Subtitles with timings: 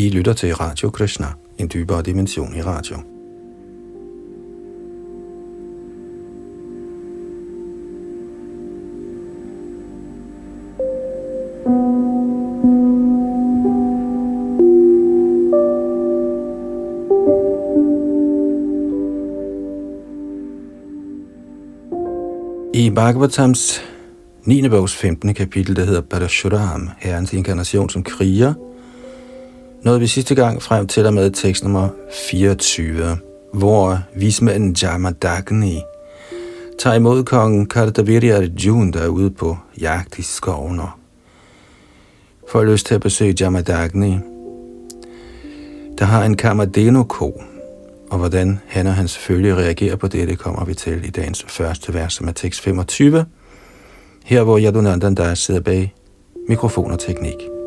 [0.00, 1.26] I lytter til Radio Krishna,
[1.58, 2.96] en dybere dimension i radio.
[22.74, 23.80] I Bhagavatams
[24.44, 24.68] 9.
[24.68, 25.34] bogs 15.
[25.34, 28.54] kapitel, der hedder Parashuram, herrens inkarnation som kriger,
[29.82, 31.88] nåede vi sidste gang frem til og med tekst nummer
[32.30, 33.18] 24,
[33.54, 35.82] hvor vismanden Jamadagni
[36.78, 40.90] tager imod kongen Kartaviri Arjun, der er ude på jagt i skoven og
[42.48, 44.18] får lyst til at besøge Jamadagni,
[45.98, 47.42] der har en Kamadeno-ko,
[48.10, 51.44] og hvordan han og hans følge reagerer på det, det kommer vi til i dagens
[51.48, 53.24] første vers, som er tekst 25,
[54.24, 55.94] her hvor Yadunandan der sidder bag
[56.48, 57.59] mikrofon og teknik.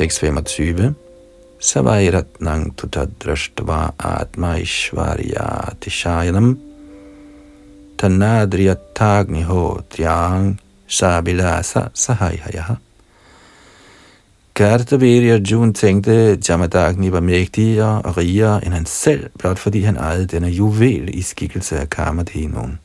[0.00, 0.94] 6.25
[1.60, 6.56] Savairatnang tutadrashtva atma ishvarya tishayanam
[8.00, 12.76] tanadriyattagnihotyang sabilasa sahayhayaha.
[14.54, 19.96] Kartaviri Arjun tænkte, at Jamadagni var mægtigere og rigere end han selv, blot fordi han
[19.96, 22.78] ejede denne juvel i skikkelse af Kamadhenun.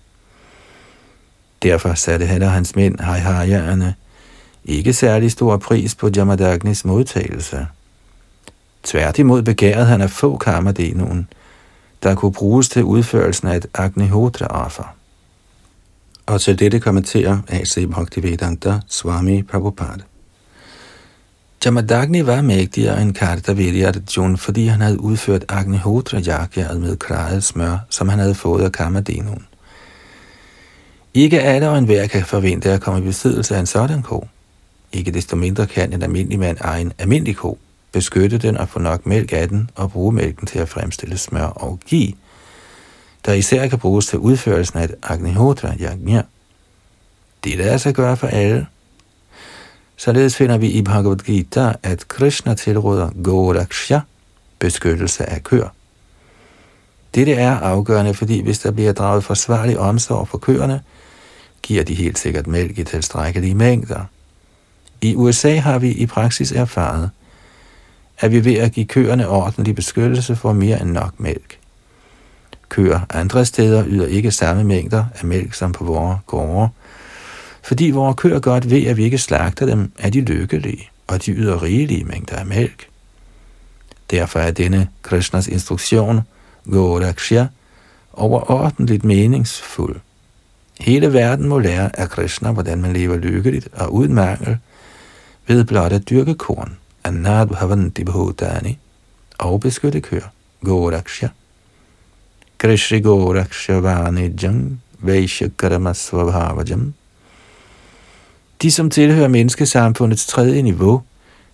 [1.64, 3.96] Derfor satte han og hans mænd, hajhajerne
[4.66, 7.68] ikke særlig stor pris på Jamadagnis modtagelse.
[8.84, 11.28] Tværtimod begærede han at få karmadenuen,
[12.04, 14.96] der kunne bruges til udførelsen af et Agnihotra-offer.
[16.26, 17.90] Og til dette kommenterer A.C.
[17.90, 20.04] Bhaktivedanta Swami Prabhupada.
[21.66, 27.78] Jamadagni var mægtigere end Kartaviri Arjun, fordi han havde udført Agnihotra Yagyaet med krajet smør,
[27.90, 29.46] som han havde fået af Kamadhenun.
[31.14, 34.28] Ikke alle og enhver kan forvente at komme i besiddelse af en sådan ko.
[34.96, 37.58] Ikke desto mindre kan en almindelig mand eje en almindelig ko,
[37.92, 41.46] beskytte den og få nok mælk af den og bruge mælken til at fremstille smør
[41.46, 42.14] og give,
[43.26, 46.22] der især kan bruges til udførelsen af et Agnihotra Yagya.
[47.44, 48.66] Det lader sig altså gøre for alle,
[49.98, 54.00] Således finder vi i Bhagavad Gita, at Krishna tilråder Goraksha,
[54.60, 55.70] beskyttelse af køer.
[57.16, 60.82] Dette er afgørende, fordi hvis der bliver draget forsvarlig omsorg for køerne,
[61.62, 64.06] giver de helt sikkert mælk i tilstrækkelige mængder.
[65.02, 67.10] I USA har vi i praksis erfaret,
[68.20, 71.58] at vi ved at give køerne ordentlig beskyttelse får mere end nok mælk.
[72.70, 76.70] Køer andre steder yder ikke samme mængder af mælk som på vores gårde,
[77.64, 81.32] fordi vores køer godt ved, at vi ikke slagter dem, er de lykkelige, og de
[81.32, 82.88] yder rigelige mængder af mælk.
[84.12, 86.22] Derfor er denne Krishnas instruktion,
[86.72, 87.46] Goraksha,
[88.14, 89.96] overordentligt meningsfuld.
[90.80, 94.58] Hele verden må lære af Krishna, hvordan man lever lykkeligt og uden mangel,
[95.48, 98.78] ved blot at dyrke korn, Anad Bhavanti Bhutani,
[99.38, 100.28] og beskytte køer,
[100.64, 101.28] Goraksha.
[102.58, 106.94] Krishri Goraksha Vanijam, Vaishya Karma Svabhavajam,
[108.62, 111.02] de, som tilhører menneskesamfundets tredje niveau,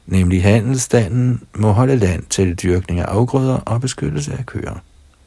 [0.08, 4.84] nemlig handelsstanden, må holde land til dyrkning af afgrøder og beskyttelse af køer.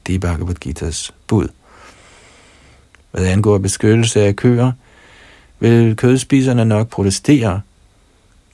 [0.07, 1.49] Det er Bhagavad Gita's bud.
[3.11, 4.73] Hvad angår beskyttelse af køer,
[5.61, 7.61] vil kødspiserne nok protestere,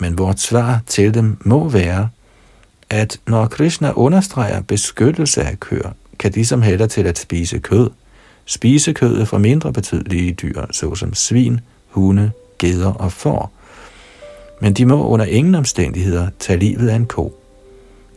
[0.00, 2.08] men vores svar til dem må være,
[2.90, 7.90] at når Krishna understreger beskyttelse af køer, kan de som hælder til at spise kød,
[8.46, 13.52] spise kødet fra mindre betydelige dyr, såsom svin, hunde, geder og får.
[14.60, 17.34] Men de må under ingen omstændigheder tage livet af en ko,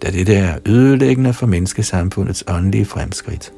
[0.01, 3.53] da det er ødelæggende for menneskesamfundets åndelige fremskridt.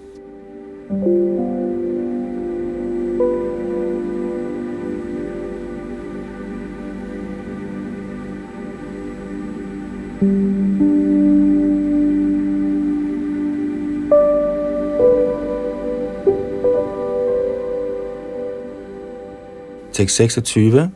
[19.96, 20.92] Tekst 26.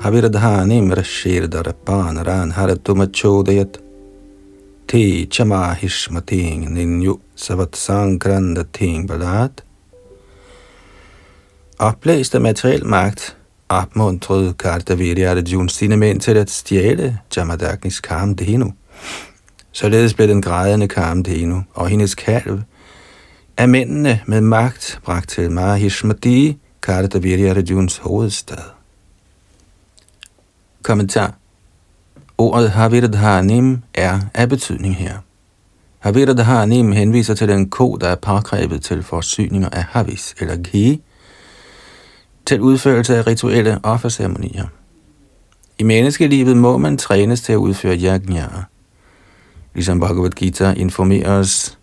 [0.00, 3.78] Haviradhanim Rashirdarpan Ran Haratumachudayat
[4.86, 7.72] Te Chamahishmating Ninyu Savat
[8.72, 9.64] Ting Balat
[11.78, 13.36] Opblæst af materiel magt.
[13.68, 17.18] Opmuntrede Kartaviri Arjun sine mænd til at stjæle.
[17.36, 18.72] Jamadagnis Kamdhenu.
[19.72, 22.60] Således blev den grædende Kamdhenu og hendes kalv.
[23.56, 28.62] Af mændene med magt bragt til Mahishmati, Kartaviri Arjuns hovedstad.
[30.82, 31.34] Kommentar
[32.38, 35.18] Ordet Havirdhanim er af betydning her.
[35.98, 40.98] Havirdhanim henviser til den ko, der er påkrævet til forsyninger af havis eller ghee,
[42.46, 44.66] til udførelse af rituelle offerceremonier.
[45.78, 48.62] I menneskelivet må man trænes til at udføre yajnaer.
[49.74, 51.78] Ligesom Bhagavad Gita informerer os,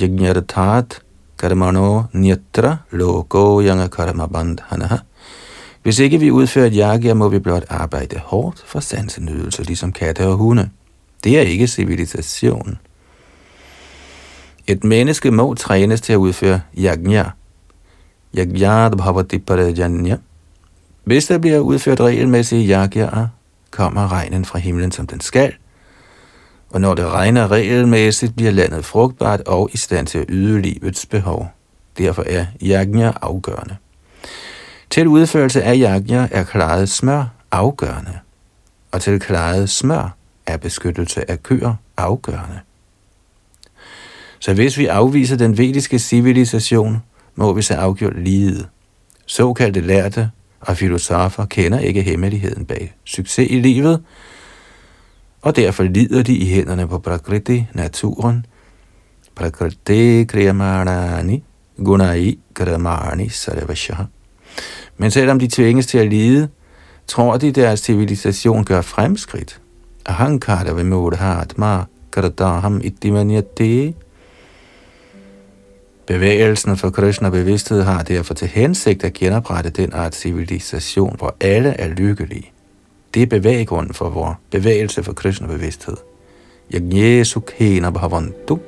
[0.00, 1.00] yajnaratat
[1.38, 4.96] karmano nyatra loko yanga karmabandhanaha.
[5.82, 10.26] Hvis ikke vi udfører et yagya, må vi blot arbejde hårdt for sansenydelse, ligesom katte
[10.26, 10.70] og hunde.
[11.24, 12.78] Det er ikke civilisation.
[14.66, 17.30] Et menneske må trænes til at udføre yajna.
[18.36, 20.16] Yajna bhavati parajanya.
[21.04, 23.28] Hvis der bliver udført regelmæssige yajnaer,
[23.70, 25.52] kommer regnen fra himlen, som den skal.
[26.70, 31.06] Og når det regner regelmæssigt, bliver landet frugtbart og i stand til at yde livets
[31.06, 31.50] behov.
[31.98, 33.76] Derfor er yajna afgørende.
[34.90, 38.18] Til udførelse af yajna er klaret smør afgørende.
[38.92, 40.16] Og til klaret smør
[40.46, 42.60] er beskyttelse af køer afgørende.
[44.38, 47.02] Så hvis vi afviser den vediske civilisation,
[47.34, 48.66] må vi så afgjort lide.
[49.26, 50.30] Såkaldte lærte
[50.60, 54.02] og filosofer kender ikke hemmeligheden bag succes i livet,
[55.42, 58.46] og derfor lider de i hænderne på Prakriti, naturen.
[59.34, 61.44] Prakriti kriyamarani,
[61.84, 64.04] gunai kramani sarvashaha.
[64.96, 66.48] Men selvom de tvinges til at lide,
[67.06, 69.60] tror de, deres civilisation gør fremskridt.
[70.06, 73.94] Ahankara vimodhatma karadaham ittimanyate
[76.06, 81.68] Bevægelsen for Krishna bevidsthed har derfor til hensigt at genoprette den art civilisation, hvor alle
[81.68, 82.52] er lykkelige.
[83.16, 85.96] Det er bevæggrunden for vores bevægelse for Krishna bevidsthed.
[86.74, 88.58] Yajne sukhena bhavantu.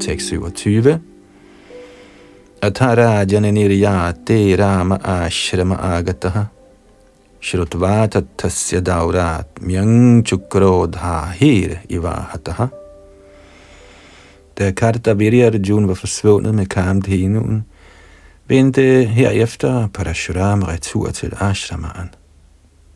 [0.00, 1.00] tekst 27.
[2.62, 6.48] Atarajan te rama ashrama agataha
[7.40, 12.70] Shrutva tattasya daurat myang chukrodha hir ivahataha
[14.56, 17.64] Da Karta Arjuna var forsvundet med Kamdhenuen,
[18.48, 22.08] vendte herefter Parashuram retur til Ashramaen.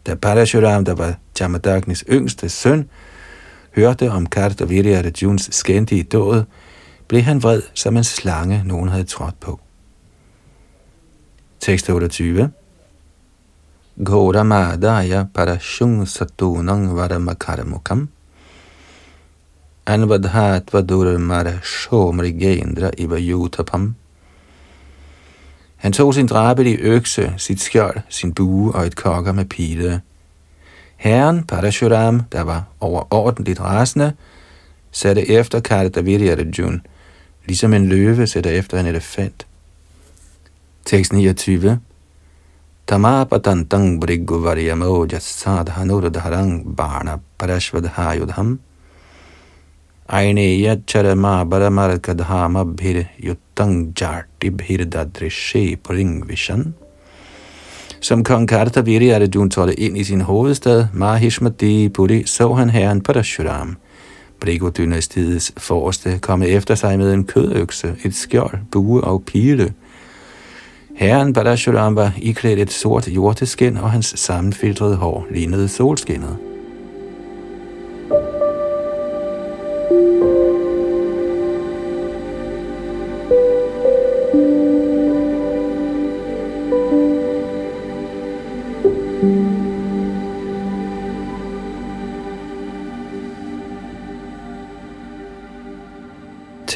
[0.06, 2.88] Da Parashuram, der var Jamadagnis yngste søn,
[3.76, 6.44] hørte om Karta Arjuns skændige død,
[7.10, 9.60] blev han vred som en slange, nogen havde trådt på.
[11.60, 12.50] Tekst 28
[14.04, 18.08] Gora madaya parashung satunang varamakarmukam
[19.86, 23.94] Anvadhat vadur mara shomrigendra ivayutapam
[25.76, 30.00] Han tog sin drabelige økse, sit skjold, sin bue og et kokker med pile.
[30.96, 34.12] Herren Parashuram, der var overordentligt rasende,
[34.92, 36.82] satte efter Kartaviri Arjun,
[37.50, 39.46] ligesom en løve sætter efter en elefant.
[40.84, 41.78] Tekst 29.
[42.86, 48.58] Tamapatantang briggu varyamo jasadhanurdharang barna parashvadhayudham
[50.08, 56.74] Aine charama baramarkadhama bhir yuttang jarti bhir dadrishe pringvishan
[58.00, 63.76] som kong Kartaviri Arjun trådte ind i sin hovedstad, Mahishmati Puri, så han herren Parashuram–
[64.40, 69.72] Brigo-dynastiets forreste komme efter sig med en kødøkse, et skjold, bue og pile.
[70.96, 76.49] Herren Badashuram var iklædt et sort jordeskin, og hans sammenfiltrede hår lignede solskinnet.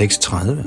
[0.04, 0.64] Tekst 30.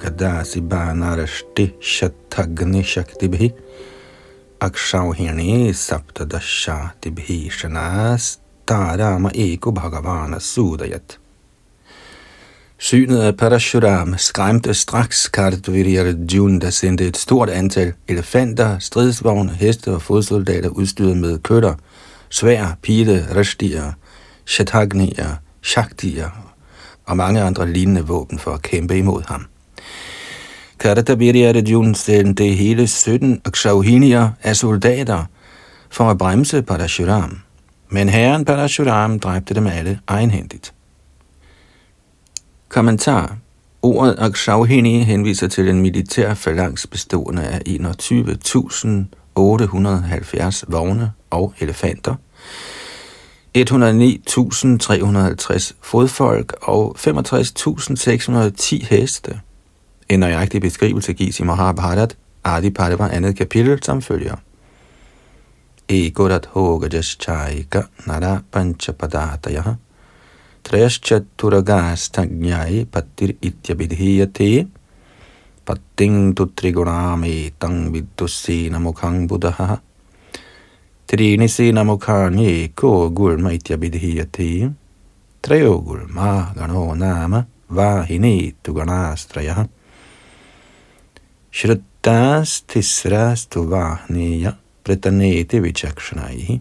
[0.00, 3.52] Gadasi banarashti shatagni shaktibhi
[4.60, 11.18] akshauhirni saptadashatibhi shanas tarama eko bhagavana sudayat.
[12.78, 19.94] Synet af Parashuram skræmte straks Kartviri Arjuna, der sendte et stort antal elefanter, stridsvogne, heste
[19.94, 21.74] og fodsoldater udstyret med køtter,
[22.30, 23.92] svær, pile, rashtier,
[24.46, 26.30] shatagnier, shaktier
[27.04, 29.46] og mange andre lignende våben for at kæmpe imod ham.
[30.78, 35.24] Karatabiri Arjun sendte hele 17 akshauhinier af soldater
[35.90, 37.38] for at bremse Parashuram,
[37.88, 40.74] men herren Parashuram dræbte dem alle egenhændigt.
[42.68, 43.36] Kommentar
[43.84, 52.14] Ordet Akshauhini henviser til en militær falangs bestående af 21.870 vogne og elefanter,
[53.58, 59.40] 109.350 fodfolk og 65.610 heste.
[60.08, 64.36] En nøjagtig beskrivelse gives i Mahabharat, Adi Padma andet kapitel, som følger.
[65.88, 69.62] Ekorat hogajas chaika nara panchapadataya
[70.64, 74.66] trayaschaturagastanyai patir ityabidhiyate
[75.66, 79.76] patting tutriguname tang viddusena mukhang buddhaha
[81.06, 84.72] Trini sina mukhani ko gulma ityabidhiyate
[85.42, 89.68] Trayo gulma gano nama vahini tuganastraya
[91.52, 96.60] Shruttas tisras tu vahniya pritaneti vichakshanayi.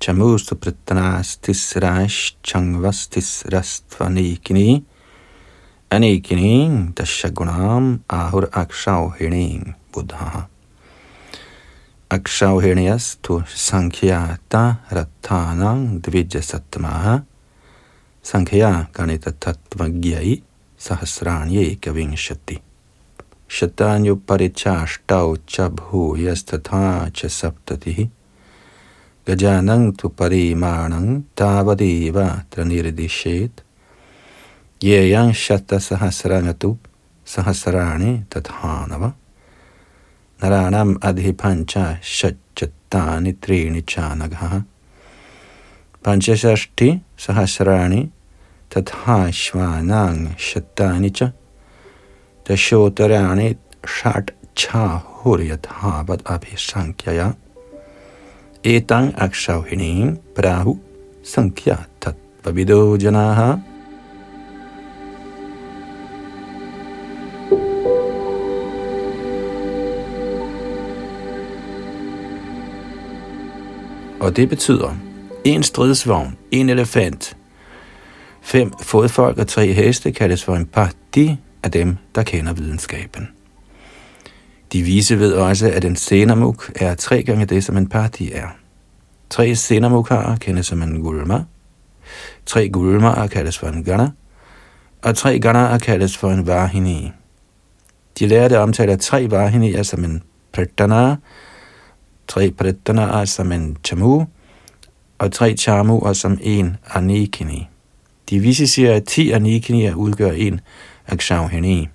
[0.00, 4.82] Chamustu pritanas tisrash changvas tisrastvanikini
[5.90, 10.57] Anikini dashagunam ahur akshauhining buddhaha.
[12.16, 13.34] अक्षौहिण्यस्तु
[13.70, 14.60] संख्याता
[14.96, 17.04] रत्थानां द्विजसत्तमः
[18.30, 20.30] संख्या गणिततत्त्वज्ञै
[20.86, 22.56] सहस्राण्यैकविंशति
[23.56, 26.82] शतान्युपरि चाष्टौ च भूयस्तथा
[27.16, 28.00] च सप्ततिः।
[29.28, 31.06] गजानं तु परिमाणं
[31.38, 33.64] तावदेव अत्र निर्दिशेत्
[34.84, 36.76] येयं शतसहस्रं तु
[37.34, 39.10] सहस्राणि तथा नव
[40.42, 41.74] नराणाम् अधिपाञ्च
[42.16, 44.52] षच्चत्तानि त्रीणि च नघः
[46.04, 48.00] पञ्चषष्टिसहस्राणि
[48.72, 50.16] तथाश्वानां
[50.48, 51.20] शतानि च
[52.48, 53.48] दशोत्तराणि
[53.96, 54.30] षट्
[54.60, 57.26] छाहुर्यथावत् अभिसङ्ख्यया
[58.74, 60.72] एताम् अक्षौहिणीं प्राहु
[61.34, 63.40] सङ्ख्या तत्त्वविदो जनाः।
[74.20, 74.94] Og det betyder
[75.44, 77.36] en stridsvogn, en elefant,
[78.42, 83.28] fem fodfolk og tre heste kaldes for en parti af dem, der kender videnskaben.
[84.72, 88.48] De vise ved også, at en senamuk er tre gange det, som en parti er.
[89.30, 91.44] Tre senamukharer kendes som en gulma,
[92.46, 94.10] tre gulmaer kaldes for en gana,
[95.02, 97.12] og tre ganaer kaldes for en vahini.
[98.18, 100.22] De lærte omtaler tre vahinier som en
[100.52, 101.16] pratana,
[102.28, 102.52] tre
[102.88, 104.26] er som en chamu,
[105.18, 107.68] og tre chamu som en anikini.
[108.30, 110.60] De visse siger, at 10 anikinier udgør en
[111.06, 111.88] akshavhini.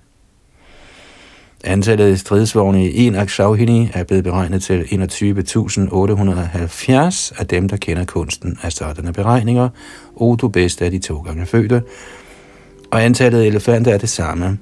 [1.64, 8.04] Antallet af stridsvogne i en akshavhini er blevet beregnet til 21.870 af dem, der kender
[8.04, 9.68] kunsten af sådanne beregninger.
[10.16, 11.82] Odo bedst er de to gange fødte.
[12.90, 14.58] Og antallet af elefanter er det samme.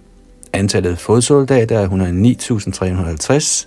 [0.52, 3.66] Antallet af fodsoldater er 109.350,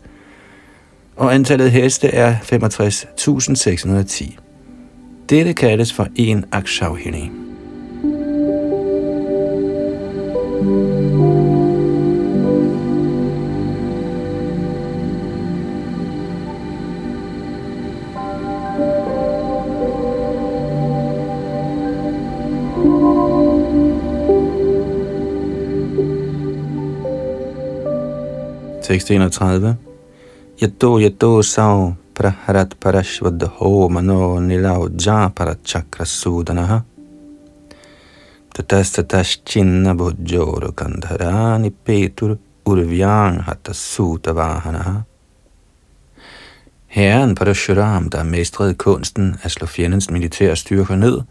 [1.15, 4.38] og antallet heste er 65.610.
[5.29, 7.31] Dette kaldes for en akshauhini.
[28.84, 29.77] Tekst 31
[30.57, 36.83] Yato yato sao praharat parashvadho mano nilau ja parachakra sudanaha.
[38.53, 45.03] Tatastatashinna bhujjoro kandharani petur urvyang hatasuta vahanaha.
[46.88, 51.21] Herren Parashuram, der mestrede kunsten at slå fjendens militære styrker ned,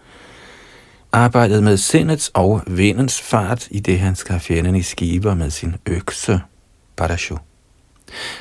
[1.12, 5.76] arbejdede med sindets og vindens fart, i det han skar fjenden i skiver med sin
[5.86, 6.40] økse,
[6.96, 7.36] Parashu.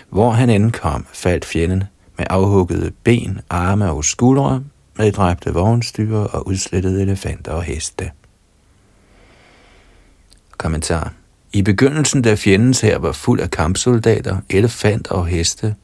[0.10, 1.84] Hvor han end kom, faldt fjenden
[2.18, 4.64] med afhuggede ben, arme og skuldre,
[4.98, 8.12] med dræbte vognstyre og udslettede elefanter og heste.
[10.58, 11.14] Kommentar.
[11.54, 15.76] I begyndelsen, da fjendens her var fuld af kampsoldater, elefanter og heste,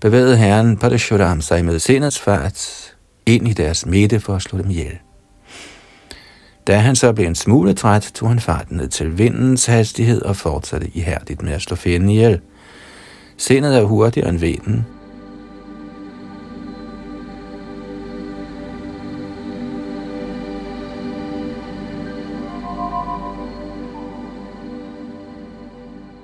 [0.00, 2.94] bevægede herren Parashuram sig med sindets fart
[3.26, 4.98] ind i deres midte for at slå dem ihjel.
[6.66, 10.36] Da han så blev en smule træt, tog han farten ned til vindens hastighed og
[10.36, 12.40] fortsatte ihærdigt med at slå fjenden ihjel–
[13.42, 14.84] Sindet er hurtigere end vinden.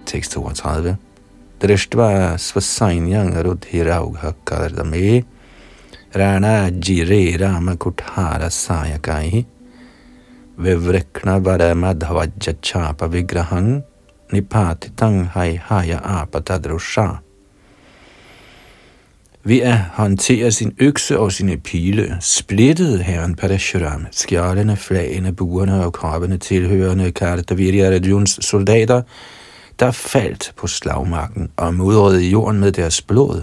[0.07, 0.95] Tekst 32.
[1.59, 5.25] Drishtva svasanyang rudhiraugha kardame
[6.15, 9.45] rana jire rama kuthara sayakai
[10.57, 11.75] vivrekna vara
[12.63, 13.83] chapa vigrahang
[14.33, 17.09] nipatitang hai haya apatadrusha.
[19.45, 25.93] Ved at håndtere sin økse og sine pile, splittede herren Parashuram skjoldene, flagene, buerne og
[25.93, 29.03] kroppene tilhørende Kartavirya Rajuns soldater,
[29.79, 33.43] der faldt på slagmarken og mudrede jorden med deres blod.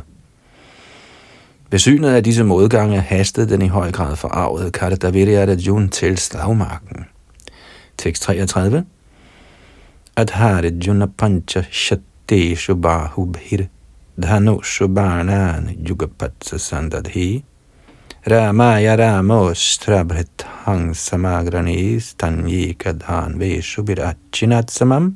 [1.72, 7.06] Ved synet af disse modgange hastede den i høj grad forarvede Kartavirya Rajun til slagmarken.
[7.98, 8.86] Tekst 33
[10.18, 13.68] Adharjuna Pancha Shatteshu Bahubhir
[14.18, 17.44] Dhanushu Barnan Yugapatsa Sandadhi
[18.26, 25.16] Ramaya Ramostrabhrit Hang Samagranis Tanyika Dhan Veshu Birachinat Samam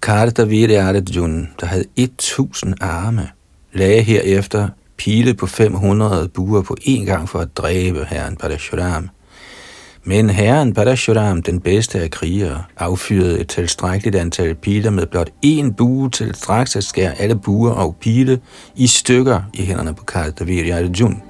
[0.00, 3.30] Karta Arjun, der havde 1000 arme,
[3.72, 9.10] lagde herefter pile på 500 buer på én gang for at dræbe herren Parashuram.
[10.04, 15.72] Men herren Parashuram, den bedste af krigere, affyrede et tilstrækkeligt antal pile med blot én
[15.72, 18.40] bue til straks at skære alle buer og pile
[18.76, 21.22] i stykker i hænderne på Kartaviri Arjun.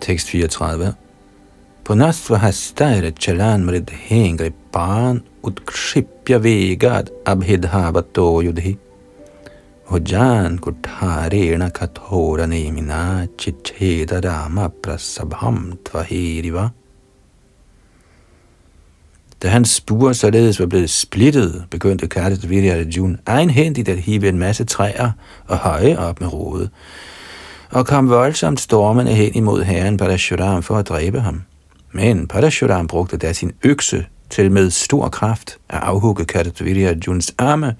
[0.00, 0.94] Tekst 34
[1.84, 8.73] Punastva hastayra chalan mrid hengri मृद्धेङ्ग्रिपान् उत्क्षिप्य वेगात् अभिधावतो युधि
[9.89, 13.03] भुजान् कुठारेण कठोरनेमिना
[13.39, 16.71] चिच्छेद रामप्रसभं tvahiriva.
[19.39, 24.39] Da hans spur således var blevet splittet, begyndte Kartet Vidya Arjun egenhændigt at hive en
[24.39, 25.11] masse træer
[25.47, 26.69] og høje op med rodet,
[27.71, 31.43] og kom voldsomt stormende hen imod herren Parashuram for at dræbe ham.
[31.91, 37.76] Men Parashuram brugte da sin økse til med stor kraft at afhugge Kartavirya Juns arme,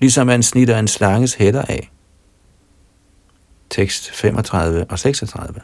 [0.00, 1.90] ligesom man snitter en slanges hætter af.
[3.70, 5.60] Tekst 35 og 36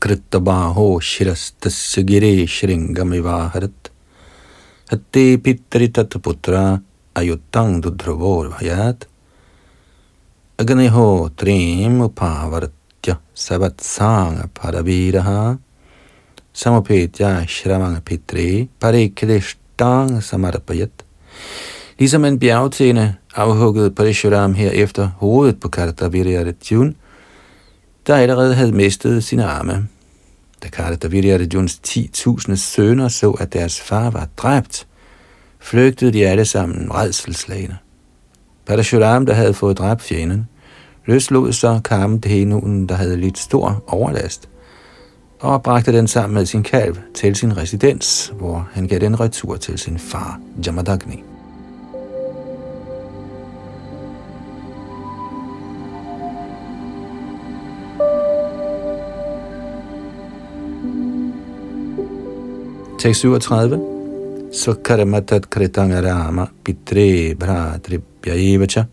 [0.00, 3.90] Krittabaho shirastasya gire shringamivaharat
[4.90, 6.78] hatte pitritat putra
[7.14, 9.08] ayuttang dudravor vayat
[10.58, 15.58] agniho trim upavartya sabatsanga paraviraha
[16.58, 21.04] samapetya shramanga pitre parikrishtang samarapayat.
[21.98, 26.94] Ligesom en bjergtæne afhuggede Parishuram herefter hovedet på Kartavirya-Arjun,
[28.06, 29.88] der allerede havde mistet sine arme.
[30.62, 34.86] Da Kartavirya-Arjuns 10.000 sønner så, at deres far var dræbt,
[35.58, 37.78] flygtede de alle sammen redselslagene.
[38.66, 40.48] Parashuram, der havde fået dræbt fjenden,
[41.06, 44.48] løslod så Kamdhenuen, der havde lidt stor overlast–
[45.40, 49.56] og bragte den sammen med sin kalv til sin residens, hvor han gav den retur
[49.56, 51.22] til sin far, Jamadagni.
[62.98, 63.80] Tekst 37.
[64.52, 68.84] Sukaramatat kritangarama pitre bhratripya evacha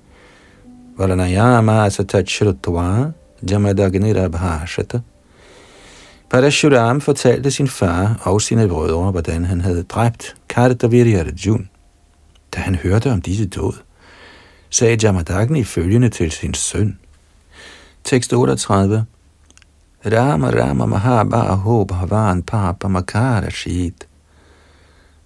[0.98, 3.12] Varanayama satat shrutva
[3.50, 5.02] jamadagni rabhashata
[6.30, 11.70] Parashuram fortalte sin far og sine brødre, hvordan han havde dræbt Kartavirya Arjun.
[12.56, 13.74] Da han hørte om disse død,
[14.70, 17.00] sagde Jamadagni følgende til sin søn.
[18.04, 19.06] Tekst 38.
[20.06, 24.08] Rama Rama Mahabaho Bhavan Papa Makara Shit.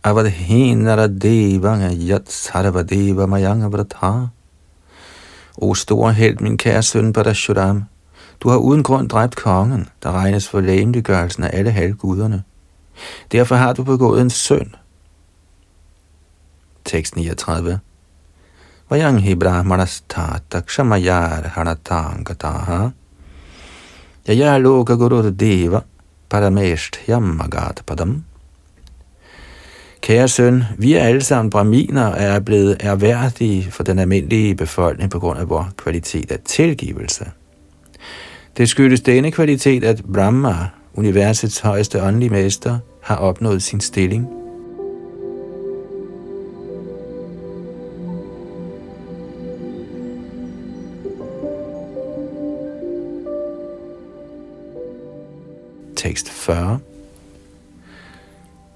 [0.03, 4.27] Avadhinara Devanga Yat Sarvadeva Mayanga Vrata.
[5.57, 7.83] O store held, min kære søn Parashuram,
[8.39, 12.43] du har uden grund dræbt kongen, der regnes for lægemliggørelsen af alle halvguderne.
[13.31, 14.71] Derfor har du begået en synd.
[16.85, 17.79] Tekst 39.
[18.89, 22.89] Vajang hi brahmanas tata kshamayar hanatangataha
[24.29, 25.81] Yaya loka guru deva
[26.29, 28.23] paramesht yamagat padam
[30.01, 35.11] Kære søn, vi er alle sammen braminer og er blevet erhverdige for den almindelige befolkning
[35.11, 37.31] på grund af vores kvalitet af tilgivelse.
[38.57, 44.27] Det skyldes denne kvalitet, at Brahma, universets højeste åndelige mester, har opnået sin stilling.
[55.95, 56.79] Tekst 40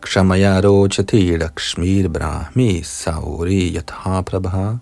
[0.01, 4.77] Kshamayaro chati lakshmir brahmi sauri yatha prabha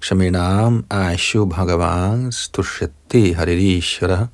[0.00, 4.26] Shaminam Ashu Bhagavan Stushati Haririshvara.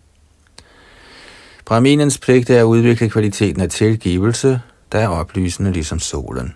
[1.65, 4.61] Brahminens pligt er at udvikle kvaliteten af tilgivelse,
[4.93, 6.55] der er oplysende ligesom solen.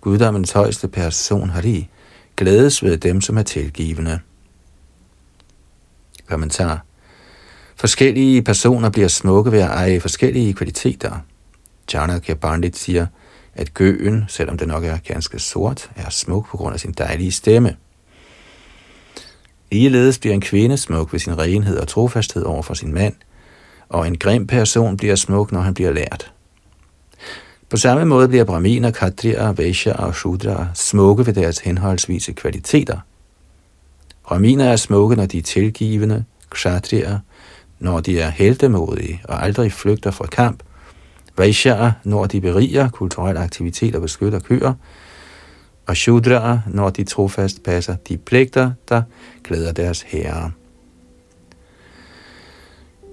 [0.00, 1.88] Guddommens højeste person Hari
[2.36, 4.20] glædes ved dem, som er tilgivende.
[6.28, 6.84] Kommentar.
[7.76, 11.18] Forskellige personer bliver smukke ved at eje forskellige kvaliteter.
[11.92, 13.06] Janakya Pandit siger,
[13.54, 17.32] at gøen, selvom den nok er ganske sort, er smuk på grund af sin dejlige
[17.32, 17.76] stemme.
[19.72, 23.14] Ligeledes bliver en kvinde smuk ved sin renhed og trofasthed over for sin mand,
[23.88, 26.32] og en grim person bliver smuk, når han bliver lært.
[27.70, 32.98] På samme måde bliver brahminer, katrier, vaishya og shudra smukke ved deres henholdsvise kvaliteter.
[34.26, 37.18] Brahminer er smukke, når de er tilgivende, kshatrier,
[37.78, 40.62] når de er heldemodige og aldrig flygter fra kamp,
[41.38, 44.74] Vaishyaer, når de beriger kulturelle aktiviteter og beskytter køer,
[45.88, 49.02] og Shudra'er, når de trofast passer de pligter, der
[49.44, 50.52] glæder deres herre.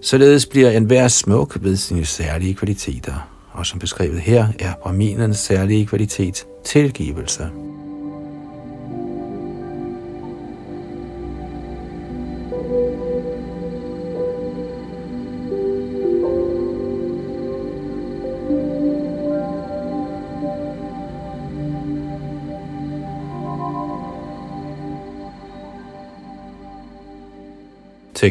[0.01, 5.85] Således bliver enhver smuk ved sine særlige kvaliteter, og som beskrevet her er brahminernes særlige
[5.85, 7.49] kvalitet tilgivelse.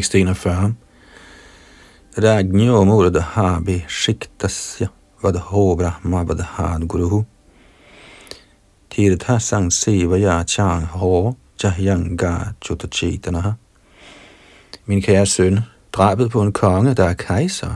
[0.01, 0.75] 641.
[2.17, 4.87] Rajnyo murdhabi shiktasya
[5.21, 7.25] vadho brahma vadhad guruhu
[8.89, 13.51] tirtha sangsevaya chang ho jahyanga chutachitanaha.
[14.85, 15.59] Min kære søn,
[15.93, 17.75] drabet på en konge, der er kejser,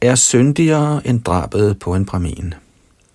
[0.00, 2.54] er syndigere end drabet på en brahmin.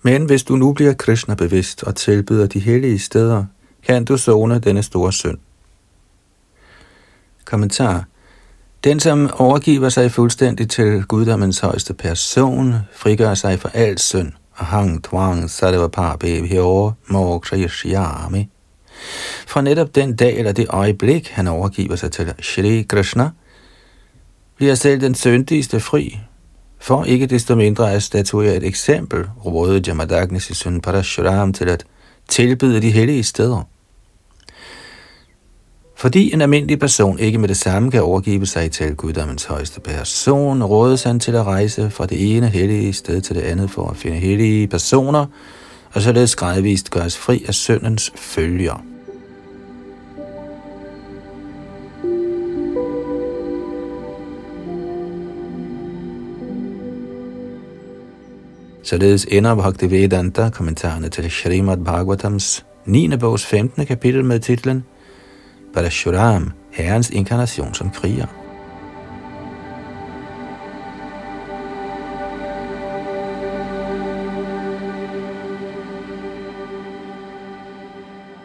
[0.02, 3.44] Men hvis du nu bliver Krishna bevidst og tilbyder de hellige steder,
[3.86, 5.38] kan du zone denne store synd.
[7.52, 8.04] Kommentar.
[8.84, 14.66] Den, som overgiver sig fuldstændig til guddommens højeste person, frigør sig for al synd, og
[14.66, 17.66] hang tvang sarvapabhe bhyor moksha
[19.46, 23.30] Fra netop den dag eller det øjeblik, han overgiver sig til Shri Krishna,
[24.56, 26.18] bliver selv den syndigste fri,
[26.80, 31.84] for ikke desto mindre at statuere et eksempel, rådede Jamadagnis i søn Parashuram til at
[32.28, 33.68] tilbyde de hellige steder.
[36.02, 40.62] Fordi en almindelig person ikke med det samme kan overgive sig til guddommens højeste person,
[40.62, 43.96] rådes han til at rejse fra det ene hellige sted til det andet for at
[43.96, 45.26] finde hellige personer,
[45.92, 48.84] og således gradvist gøres fri af syndens følger.
[58.82, 63.16] Således ender Bhaktivedanta kommentarerne til Srimad Bhagavatams 9.
[63.16, 63.86] bogs 15.
[63.86, 64.84] kapitel med titlen
[65.72, 68.26] Parashuram, herrens inkarnation som kriger.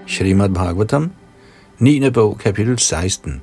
[0.08, 1.12] Srimad Bhagavatam,
[1.80, 2.12] 9.
[2.12, 3.42] bog, kapitel 16.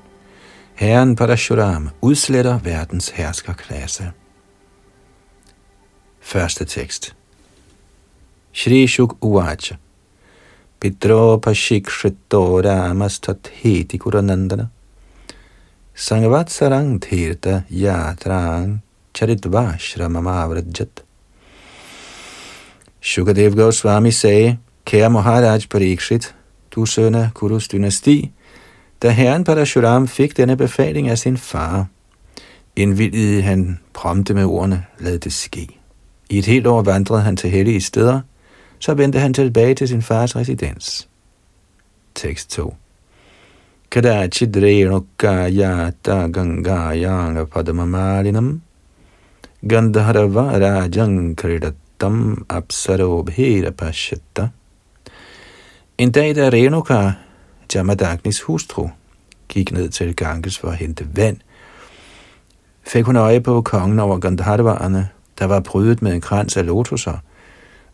[0.74, 4.12] Herren Parashuram udsletter verdens herskerklasse.
[6.20, 7.14] Første tekst.
[8.52, 9.76] Shri Shuk Uvacha
[10.84, 14.68] Pitropashikshito Ramastathiti Kuranandana
[15.96, 18.82] Sangavatsarang Tirta Yatrang
[19.14, 21.02] Charitva Shramamavrajat
[23.00, 26.34] Shukadev Goswami sagde, Kære Maharaj Parikshit,
[26.70, 28.32] du søn af Kurus dynasti,
[29.02, 31.86] da herren Parashuram fik denne befaling af sin far,
[32.76, 35.68] indvilligede han prompte med ordene, lad det ske.
[36.30, 38.20] I et helt år vandrede han til hellige steder–
[38.84, 41.08] så vendte han tilbage til sin fars residens.
[42.14, 42.74] Tekst 2
[43.90, 48.60] Kadachid Renuka Yata Gangayanga Padamamalinam
[49.68, 54.48] Gandharva Rajang Kridatam Apsarobhira Pashatta
[55.98, 57.12] En dag, da Renuka,
[57.74, 58.90] Jamadagnis hustru,
[59.48, 61.36] gik ned til Ganges for at hente vand,
[62.86, 67.18] fik hun øje på kongen over Gandharvarerne, der var prydet med en krans af lotuser,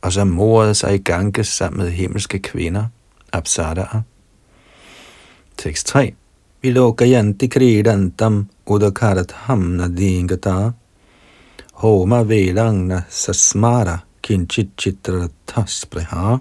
[0.02, 2.84] og som morede sig i Ganges sammen med himmelske kvinder,
[3.32, 4.02] Apsaraer.
[5.58, 6.14] Tekst 3.
[6.62, 10.70] Vilokayanti kridantam udakaratham nadingata
[11.72, 16.36] homa velangna sasmara kinchit chitrataspreha.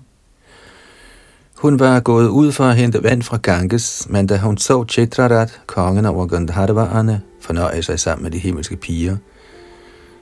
[1.55, 5.61] Hun var gået ud for at hente vand fra Ganges, men da hun så Chitrarat,
[5.65, 9.17] kongen over Gandharvaerne, fornøje sig sammen med de himmelske piger,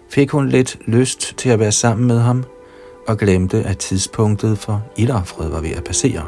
[0.10, 2.43] fik hun lidt lyst til at være sammen med ham–
[3.08, 6.28] og glemte, at tidspunktet for ildoffret var ved at passere.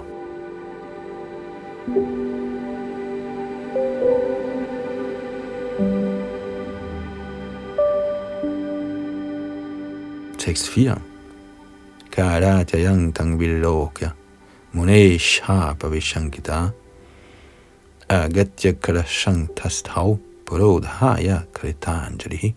[10.39, 10.95] Tekst 4.
[12.11, 14.09] Karatayang tang vilokya
[14.71, 16.69] munesh ha pavishankita
[18.09, 22.53] agatya krashang tasthav purodhaya kritanjalihi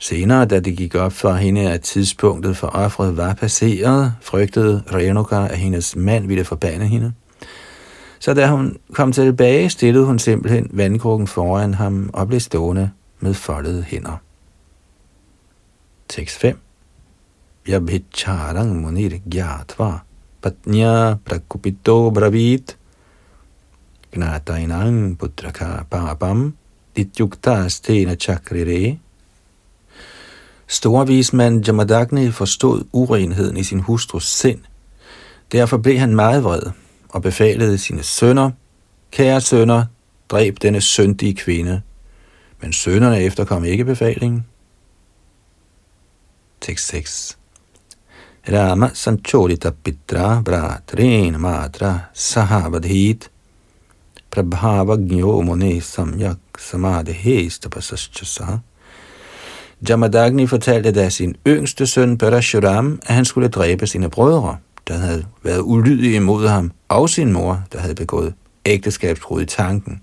[0.00, 5.46] Senere, da det gik op for hende, at tidspunktet for offret var passeret, frygtede Renuka,
[5.46, 7.12] at hendes mand ville forbande hende.
[8.18, 13.34] Så da hun kom tilbage, stillede hun simpelthen vandkrukken foran ham og blev stående med
[13.34, 14.16] foldede hænder.
[16.08, 16.58] Tekst 5
[17.68, 19.98] Yabhicharang munir gyatva
[20.42, 22.76] patnya prakupito bravit
[24.12, 26.54] gnatainang putraka papam
[26.96, 28.98] dityukta stena chakrire
[30.70, 34.60] Storvismand Jamadagni forstod urenheden i sin hustrus sind.
[35.52, 36.62] Derfor blev han meget vred
[37.08, 38.50] og befalede sine sønner,
[39.10, 39.84] kære sønner,
[40.28, 41.82] dræb denne syndige kvinde.
[42.60, 44.46] Men sønnerne efterkom ikke befalingen.
[46.60, 47.38] Tekst 6
[48.48, 53.30] Rama Sancholita Pitra Bratrin Matra Sahabadhit
[54.30, 57.50] Prabhava Gnyo Mone Samyak Samadhi
[59.88, 64.56] Jamadagni fortalte da sin yngste søn Parashuram, at han skulle dræbe sine brødre,
[64.88, 68.34] der havde været ulydige imod ham, og sin mor, der havde begået
[68.66, 70.02] ægteskabsbrud i tanken.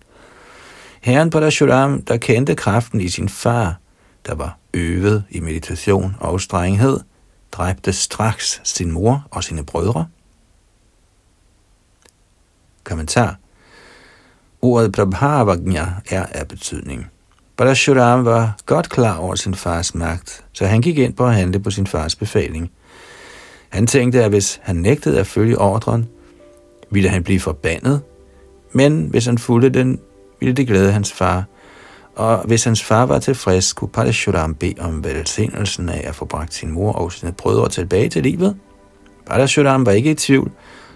[1.02, 3.80] Herren Parashuram, der kendte kraften i sin far,
[4.26, 7.00] der var øvet i meditation og strenghed,
[7.52, 10.08] dræbte straks sin mor og sine brødre.
[12.84, 13.36] Kommentar.
[14.62, 17.12] Ordet Prabhavagnya er af betydning.
[17.58, 21.60] Parashuram var godt klar over sin fars magt, så han gik ind på at handle
[21.60, 22.72] på sin fars befaling.
[23.70, 26.08] Han tænkte, at hvis han nægtede at følge ordren,
[26.89, 28.02] ville han blive forbandet,
[28.72, 30.00] men hvis han fulgte den,
[30.39, 31.43] ville det glæde hans far,
[32.15, 36.54] og hvis hans far var tilfreds, kunne Parashuram bede om velsignelsen af at få bragt
[36.54, 38.56] sin mor og sine brødre tilbage til livet.
[39.26, 40.52] Parashuram var ikke i tvivl,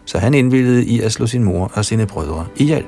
[0.06, 2.86] så han indvilligede i at slå sin mor og sine brødre ihjel.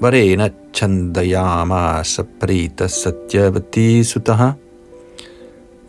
[0.00, 4.56] Varena Chandayama Saprita Satyavati Sutaha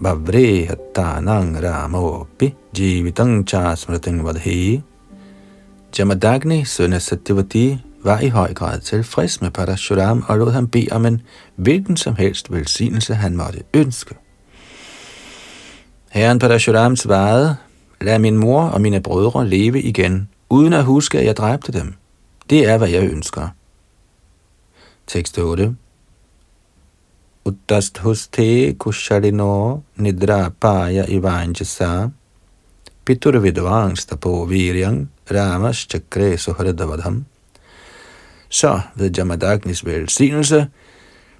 [0.02, 4.82] Bhavre Hattanang Ramopi Jivitang Cha Smriting Vadhi
[6.00, 10.88] Jamadagni, søn af Satyavati, var i høj grad tilfreds med Parashuram og lod ham bede
[10.92, 11.22] om en
[11.56, 14.16] hvilken som helst velsignelse, han måtte ønske.
[16.12, 17.56] Herren Parashuram svarede,
[18.02, 21.94] lad min mor og mine brødre leve igen, uden at huske, at jeg dræbte dem.
[22.50, 23.48] Det er, hvad jeg ønsker.
[25.10, 25.76] Tekst 8.
[27.46, 32.12] Uttasthuste kushalino nidra paya ivanjasa
[33.06, 37.26] pitur vidvangsta viryang ramas chakre suhradavadham.
[38.50, 40.68] Så ved Jamadagnis velsignelse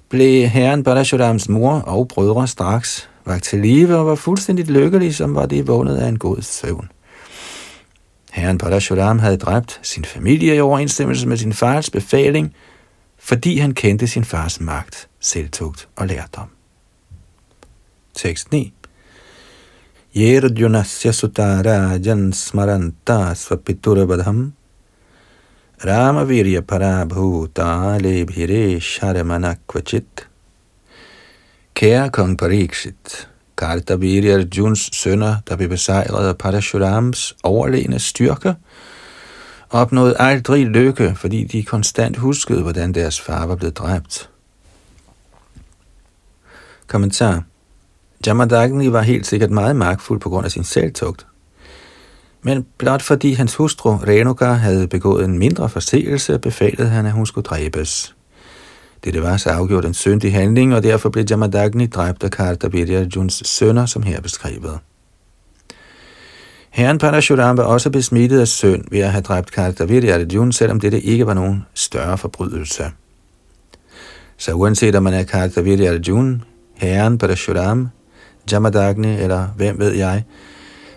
[0.08, 5.34] blev herren Parashurams mor og brødre straks vagt til live og var fuldstændig lykkelige, som
[5.34, 6.90] var det vågnet af en god søvn.
[8.32, 12.54] Herren Parashuram havde dræbt sin familie i overensstemmelse med sin fars befaling,
[13.20, 16.48] fordi han kendte sin fars magt, selvtugt og lærdom.
[18.14, 18.72] Tekst 9
[20.16, 24.52] Yerjunasya sutara jan smaranta svapiturabadham
[25.84, 30.26] Rama virya parabhuta lebhire sharamana kvachit.
[31.74, 38.54] Kære kong Pariksit, Kartavirya Arjuns sønner, der blev besejret af Parashurams overlegne styrke,
[39.70, 44.30] opnåede aldrig lykke, fordi de konstant huskede, hvordan deres far var blevet dræbt.
[46.86, 47.42] Kommentar
[48.26, 51.26] Jamadagni var helt sikkert meget magtfuld på grund af sin selvtugt.
[52.42, 57.26] Men blot fordi hans hustru Renuka havde begået en mindre forseelse, befalede han, at hun
[57.26, 58.14] skulle dræbes.
[59.04, 63.42] Dette var så afgjort en syndig handling, og derfor blev Jamadagni dræbt af Kartabiri Juns
[63.46, 64.78] sønner, som her beskrevet.
[66.70, 71.00] Herren Parashuram var også besmittet af synd ved at have dræbt Kartabiri Arjuna, selvom dette
[71.00, 72.84] ikke var nogen større forbrydelse.
[74.36, 76.38] Så uanset om man er Kartabiri Arjuna,
[76.74, 77.88] herren Parashuram,
[78.52, 80.24] Jamadagni eller hvem ved jeg,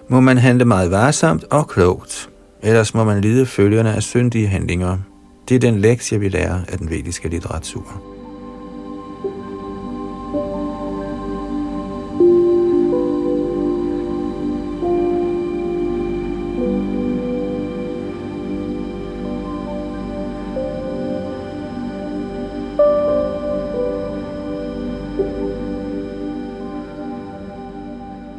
[0.10, 2.30] må man handle meget varsomt og klogt,
[2.62, 4.98] ellers må man lide følgerne af syndige handlinger–
[5.50, 8.13] det er den lektie, vi lærer af den vediske litteratur.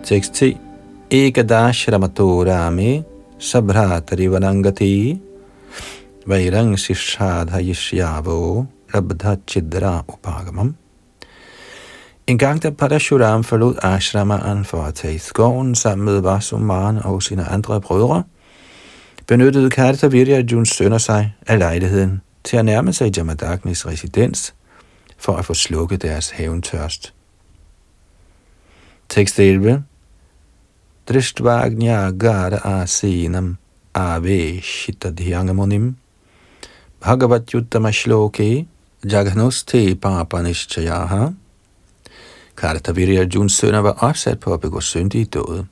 [0.04, 0.58] Tekst 10.
[1.10, 3.04] Ekadashramato rame
[3.38, 5.18] sabhratari vanangati,
[6.26, 7.58] vairang sishadha
[8.92, 10.74] rabdha chidra upagamam.
[12.26, 17.22] En gang da Parashuram forlod ashramaen for at tage i skoven sammen med Vasuman og
[17.22, 18.22] sine andre brødre,
[19.26, 24.54] benyttede Karta Viryajuns sønner sig af lejligheden til at nærme sig Jamadagnis residens
[25.18, 27.14] for at få slukket deres haventørst.
[29.08, 29.84] Tekst 11
[31.06, 33.56] Drishtvagnyagara asinam
[33.94, 35.94] aveshitadhyangamunim
[37.00, 38.66] Bhagavat yuttama shloke
[39.04, 41.34] jaghanuste papanishchayaha
[42.56, 45.66] Kartavirya Arjuns sønner var opsat på at begå syndige dåde.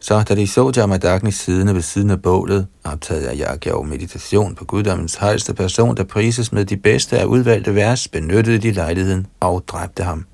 [0.00, 4.54] Så da de så Jamadagni siddende ved siden af bålet, optaget af yagya og meditation
[4.54, 9.26] på guddommens højeste person, der prises med de bedste af udvalgte vers, benyttede de lejligheden
[9.40, 10.24] og dræbte ham.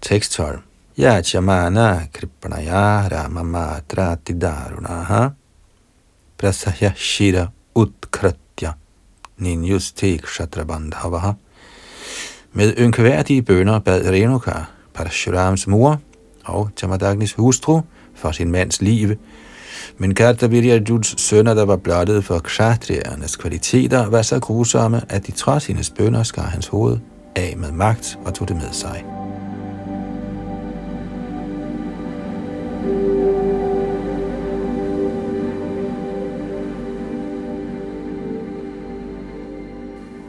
[0.00, 0.60] Tekst 12
[1.00, 5.32] Yachamana kripanaya ramamatra tidarunaha
[6.36, 8.74] prasahya shira utkratya
[9.38, 11.32] ninjuste kshatrabandhavaha
[12.52, 14.52] Med ynkværdige bønder bad Renuka,
[14.94, 16.00] Parashurams mor
[16.44, 17.80] og Tamadagnis hustru
[18.14, 19.16] for sin mands liv,
[19.98, 25.66] men Kartaviryajuds sønner, der var blottet for kshatriernes kvaliteter, var så grusomme, at de trods
[25.66, 26.98] hendes bønder skar hans hoved
[27.36, 29.19] af med magt og tog det med sig.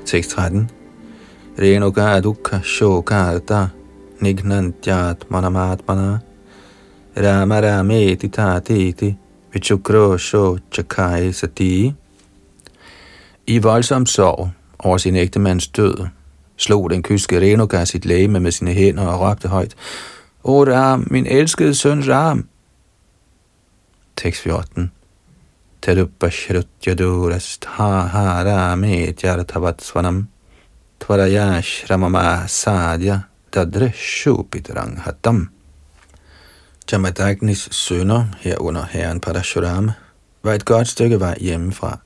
[0.06, 0.70] Tekst 13
[1.60, 3.68] Renuka dukha shokarta
[4.22, 6.20] nignantyat manamatmana
[7.16, 9.18] Rama rameti tatiti
[9.54, 11.94] vichukro sho chakai sati.
[13.48, 16.08] I voldsom sorg over sin ægtemands død,
[16.58, 19.76] slog den kyske Renuka sit læge med sine hænder og råbte højt,
[20.44, 22.48] O Ram, min elskede søn Ram!
[24.18, 24.92] Tekst 14
[25.82, 29.24] Terupashrutyadurast ha ha ramet
[31.00, 33.20] Tvaraya Shramama Sadya
[33.54, 35.50] Dadreshupidrang Hatam.
[36.92, 39.92] Jamadagnis sønner, herunder herren Parashuram,
[40.44, 42.00] var et godt stykke vej hjemmefra.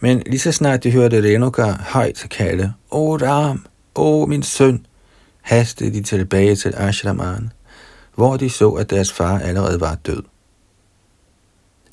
[0.00, 4.86] Men lige så snart de hørte Renuka højt kalde, O Ram, o min søn,
[5.44, 7.52] hastede de tilbage til Ashraman,
[8.14, 10.22] hvor de så, at deres far allerede var død.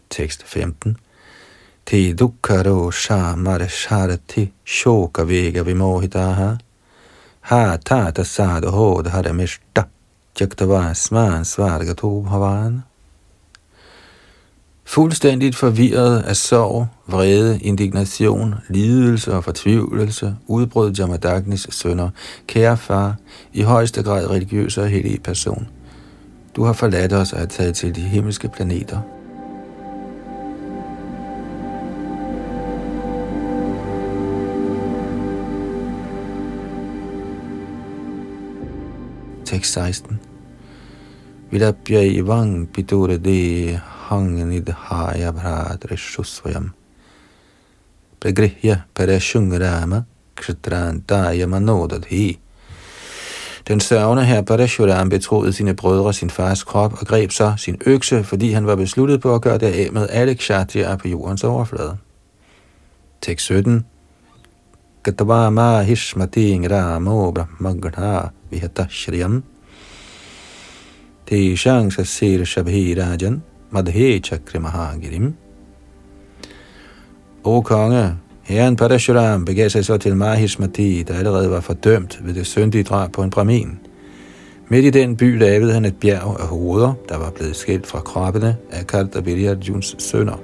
[0.10, 0.98] Tekst 15
[1.86, 6.58] Te dukkaro shamar sharati shoka vega vimohitaha
[7.42, 9.84] ha tata sadho hod haramishta
[10.40, 12.91] jaktava sman svargato bhavan.
[14.86, 22.10] Fuldstændigt forvirret af sorg, vrede, indignation, lidelse og fortvivlelse, udbrød Jamadagnis sønner,
[22.48, 23.16] kære far,
[23.54, 25.68] i højeste grad religiøs og hellig person.
[26.56, 29.02] Du har forladt os og er taget til de himmelske planeter.
[39.52, 40.20] tekst 16.
[41.52, 43.80] Vilapya ivang piture de
[44.12, 46.72] hangnidhaya bhradrishusvayam.
[48.20, 50.04] Pregrihya parashungrama
[50.36, 52.40] kshatrantaya manodadhi.
[53.68, 58.24] Den sørgende her Parashuram betroede sine brødre sin fars krop og greb så sin økse,
[58.24, 61.98] fordi han var besluttet på at gøre det af med alle kshatriyer på jordens overflade.
[63.22, 63.86] Tekst 17.
[65.04, 69.44] Gatavama hishmati ramo brahmagna vihatashriyam
[71.26, 73.42] teshang sasir shabhirajan
[73.72, 75.34] madhe chakri mahagirim.
[77.44, 82.48] O konge, herren Parashuram begav sig så til Mahishmati, der allerede var fordømt ved det
[82.48, 83.80] syndige drab på en bramin.
[84.70, 88.00] Midt i den by lavede han et bjerg af hoveder, der var blevet skilt fra
[88.00, 90.38] kroppene af Kartaviryajuns sønner.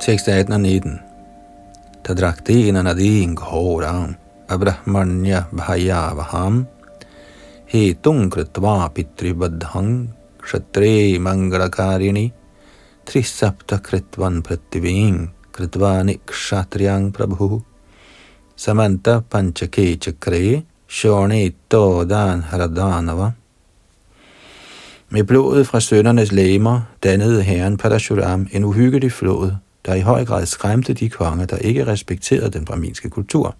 [0.00, 1.11] Tekst 18 og 19.
[2.04, 4.16] Tadraktina nadin ghoram
[4.48, 6.66] abrahmanya bhayavaham
[7.70, 10.08] hetung kritva pitribadhang
[10.42, 12.32] kshatre mangalakarini
[13.06, 17.62] trisapta kritvan prativing kritvani kshatriyang prabhu.
[18.56, 20.64] Samanta panchake chakre.
[20.88, 23.32] Shone todan haradanava.
[25.08, 29.56] Med blodet fra søndernes læmer dannede herren Parashuram en uhyggelig flod,
[29.86, 33.56] der i høj grad skræmte de konger, der ikke respekterede den braminske kultur.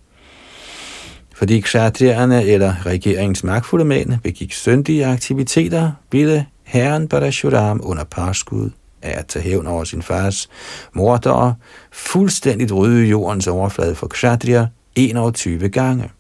[1.35, 8.71] Fordi kshatriyerne eller regeringens magtfulde mænd begik syndige aktiviteter, ville herren Parashuram under parskud
[9.03, 10.49] af at tage hævn over sin fars
[10.93, 11.55] mordere,
[11.93, 16.11] fuldstændigt rydde jordens overflade for kshatriya 21 gange.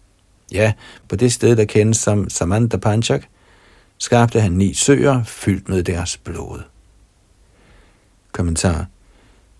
[0.53, 0.73] Ja,
[1.09, 3.23] på det sted, der kendes som Samantha Panchak,
[3.99, 6.63] skabte han ni søer fyldt med deres blod.
[8.33, 8.87] Kommentar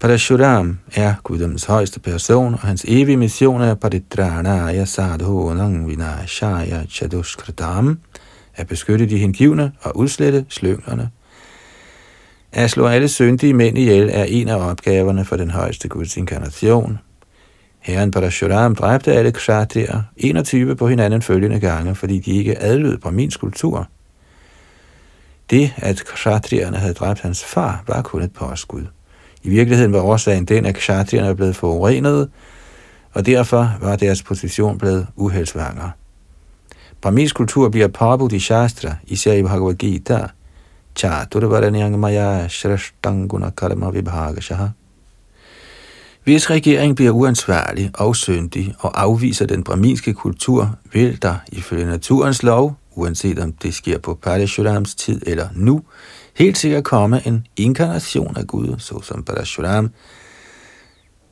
[0.03, 7.99] Parashuram er guddoms højeste person, og hans evige mission er Paritranaya Sadhonang Vinashaya Chadushkratam,
[8.55, 11.11] at beskytte de hengivne og udslette slynglerne.
[12.53, 16.99] At slå alle syndige mænd ihjel er en af opgaverne for den højeste Guds inkarnation.
[17.81, 23.37] Herren Parashuram dræbte alle kshatrier 21 på hinanden følgende gange, fordi de ikke adlød Brahmins
[23.37, 23.89] kultur.
[25.51, 28.85] Det, at kshatrierne havde dræbt hans far, var kun et påskud.
[29.43, 32.29] I virkeligheden var årsagen den, at kshatrierne er blevet forurenet,
[33.13, 35.91] og derfor var deres position blevet uheldsvanger.
[37.01, 40.27] Brahmins kultur bliver påbudt i Shastra, især i Bhagavad Gita.
[40.97, 44.67] Chaturvaranyang maya shrashtanguna karma vibhagashaha.
[46.25, 52.43] Hvis regeringen bliver uansvarlig og syndig og afviser den braminske kultur, vil der ifølge naturens
[52.43, 55.83] lov, uanset om det sker på Parashurams tid eller nu,
[56.35, 59.91] helt sikkert komme en inkarnation af Gud, såsom Parashuram,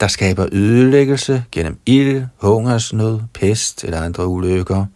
[0.01, 4.87] der skaber ødelæggelse gennem ild, hungersnød, pest eller andre ulykker.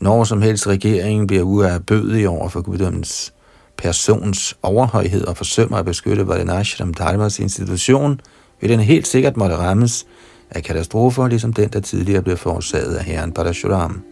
[0.00, 3.32] Når som helst regeringen bliver uerbødig over for guddommens
[3.76, 8.20] persons overhøjhed og forsømmer at beskytte Varanashram Dharmas institution,
[8.60, 10.06] vil den helt sikkert måtte rammes
[10.50, 14.09] af katastrofer, ligesom den, der tidligere blev forårsaget af herren Parashuram.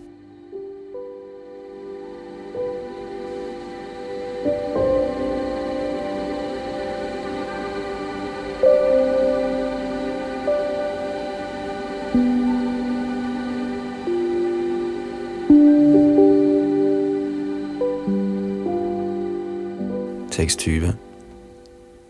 [20.49, 20.97] Tekst 20.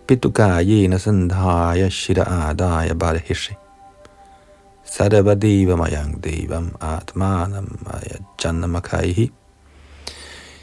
[0.07, 3.57] Pitukayena sandhaya shira adaya barhishi.
[4.87, 7.67] Sadavadiva mayang devam atmanam
[8.39, 9.33] janamakaihi.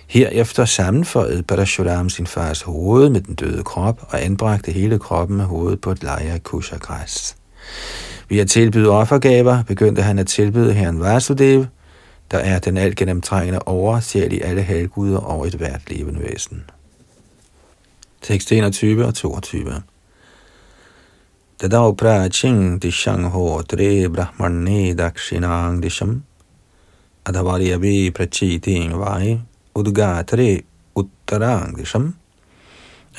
[0.08, 5.46] Herefter sammenføjede Parashuram sin fars hoved med den døde krop og anbragte hele kroppen med
[5.46, 7.36] hovedet på et leje af kushagræs.
[8.30, 11.66] Ved at tilbyde offergaver begyndte han at tilbyde herren Vasudev,
[12.32, 16.64] der er den alt gennemtrængende oversjæl i alle halvguder over et hvert levende væsen.
[18.26, 19.84] Tekst 21 og 22.
[21.62, 26.24] Tadav praching dishang ho tre brahmane dakshinang disham
[27.24, 29.38] adhavari abhi prachiting vai
[29.78, 30.64] udgatre
[30.98, 32.16] uttarang disham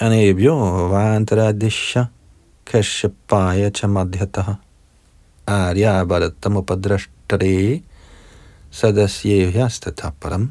[0.01, 0.57] anebhyo
[0.91, 2.11] vantara disha
[2.65, 4.59] kashyapaya chamadhyataha
[5.47, 7.83] arya bharatam upadrashtare
[8.73, 10.51] sadasyevyastataparam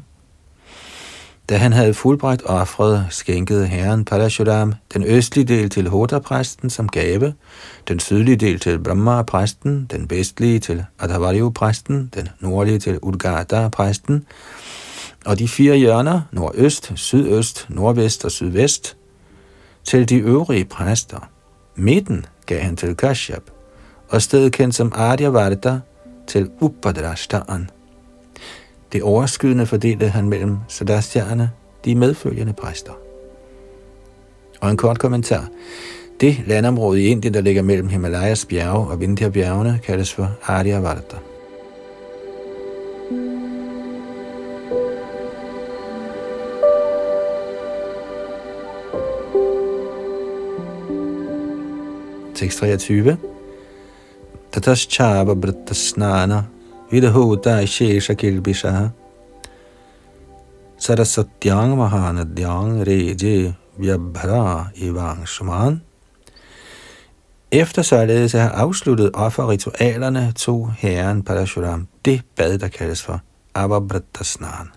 [1.48, 7.34] da han havde fuldbragt offret, skænkede herren Parashuram den østlige del til Hoda-præsten som gave,
[7.88, 14.26] den sydlige del til Brahma-præsten, den vestlige til Adhavaryu-præsten, den nordlige til Udgata-præsten,
[15.26, 18.96] og de fire hjørner, nordøst, sydøst, nordvest og sydvest,
[19.84, 21.28] til de øvrige præster.
[21.76, 23.42] Midten gav han til Kashyap,
[24.08, 25.80] og stedet kendt som Adyavarta
[26.26, 27.70] til Upadrashtaan.
[28.92, 31.50] Det overskydende fordelte han mellem Sadastjerne,
[31.84, 32.92] de medfølgende præster.
[34.60, 35.48] Og en kort kommentar.
[36.20, 41.16] Det landområde i Indien, der ligger mellem Himalayas bjerge og Vindhya-bjergene, kaldes for Aryavarta.
[52.34, 53.16] Tekst 23.
[54.52, 56.42] Tatascha Brattasnana
[56.90, 58.90] vidhuta shesha kilbisha
[60.78, 65.82] sarasatyang mahanadyang reje vyabhara ivangshman.
[67.50, 73.20] Efter således at have afsluttet offerritualerne, tog herren Parashuram det bad, der kaldes for
[73.54, 74.68] Avabratasnan.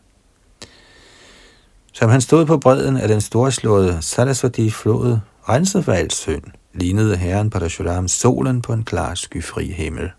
[1.94, 6.44] Som han stod på bredden af den storslåede Sarasvati-flod, renset for alt synd,
[6.74, 10.12] lignede herren Parashuram solen på en klar skyfri himmel.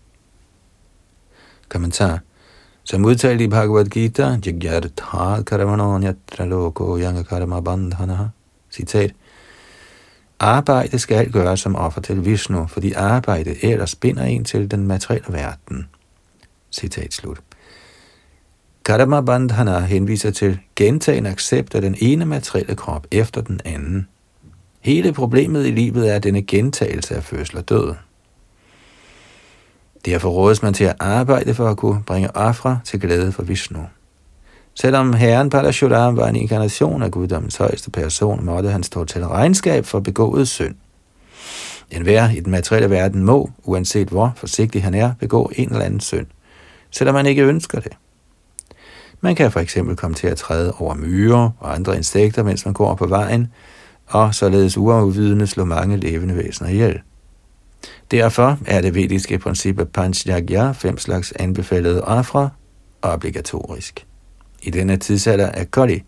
[1.71, 2.19] Kommentar.
[2.83, 8.29] Som udtalt i Bhagavad Gita, Jagyartha karamano Yatra loko yanga karma bandhana.
[8.71, 9.11] Citat.
[10.39, 15.33] Arbejde skal gøres som offer til Vishnu, fordi arbejde ellers binder en til den materielle
[15.33, 15.87] verden.
[16.71, 17.39] Citat slut.
[18.85, 24.07] Karma Bandhana henviser til gentagen accept af den ene materielle krop efter den anden.
[24.79, 27.93] Hele problemet i livet er denne gentagelse af fødsel og død.
[30.05, 33.79] Derfor rådes man til at arbejde for at kunne bringe afra til glæde for Vishnu.
[34.75, 39.85] Selvom herren Parashuram var en inkarnation af guddommens højeste person, måtte han stå til regnskab
[39.85, 40.75] for begået synd.
[41.91, 45.85] En hver i den materielle verden må, uanset hvor forsigtig han er, begå en eller
[45.85, 46.27] anden synd,
[46.91, 47.91] selvom man ikke ønsker det.
[49.21, 52.73] Man kan for eksempel komme til at træde over myrer og andre insekter, mens man
[52.73, 53.47] går på vejen,
[54.07, 56.99] og således uafvidende slå mange levende væsener ihjel.
[58.11, 62.49] Derfor er det vediske princip af Panchayagya, fem slags anbefalede afra,
[63.01, 64.05] obligatorisk.
[64.63, 66.03] I denne tidsalder af Kali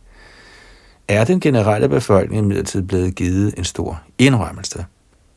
[1.07, 4.85] er den generelle befolkning imidlertid blevet givet en stor indrømmelse.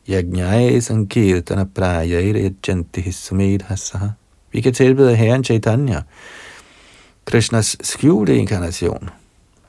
[0.09, 4.07] Yajnaya sankirtana prajayre janti sumedhasaha.
[4.51, 6.01] Vi kan tilbede Herren Chaitanya,
[7.25, 9.09] Krishnas skjulte inkarnation.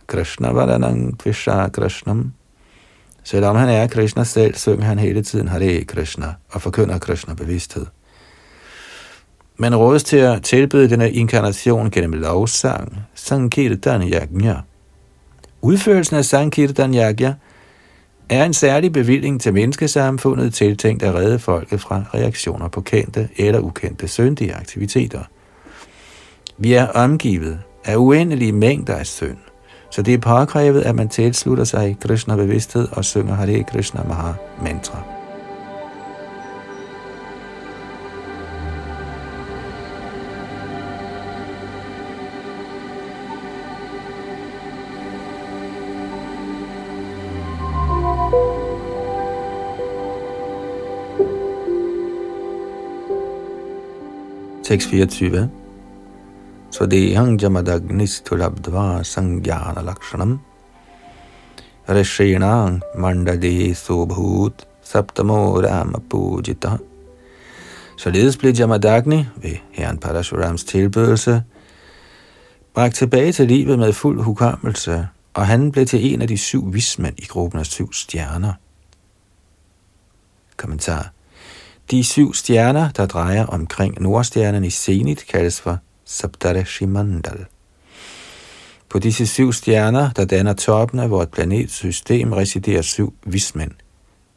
[0.07, 2.33] Krishna varanang tvisha Krishnam.
[3.31, 7.87] Selvom han er Krishna selv, synger han hele tiden Hare Krishna og forkynder Krishna bevidsthed.
[9.57, 14.57] Man rådes til at tilbyde denne inkarnation gennem lovsang, Sankirtan Yajna.
[15.63, 17.35] Udførelsen af Sankirtan Yajna
[18.29, 23.61] er en særlig bevilling til menneskesamfundet tiltænkt at redde folket fra reaktioner på kendte eller
[23.61, 25.23] ukendte syndige aktiviteter.
[26.59, 29.39] Vi er omgivet af uendelige mængder af synd,
[29.91, 34.33] så det er påkrævet, at man tilslutter sig Krishna bevidsthed og synger Hare Krishna Maha
[34.63, 35.03] mantra.
[54.69, 55.51] Tekst 24.
[56.71, 60.41] Swadehang jamadagnisthulabdva sangyana lakshanam
[61.89, 66.79] Rishinang mandade sobhut saptamo rama pujita.
[67.97, 71.43] Således blev Jamadagni ved herren Parashurams tilbedelse
[72.75, 76.75] bragt tilbage til livet med fuld hukommelse, og han blev til en af de syv
[76.75, 78.53] vismænd i gruppen af syv stjerner.
[80.57, 81.13] Kommentar
[81.91, 85.79] de syv stjerner, der drejer omkring Nordstjernen i Zenit, kaldes for
[86.11, 87.45] Saptarishi Mandal.
[88.89, 93.71] På disse syv stjerner, der danner toppen af vores planetsystem, residerer syv vismænd.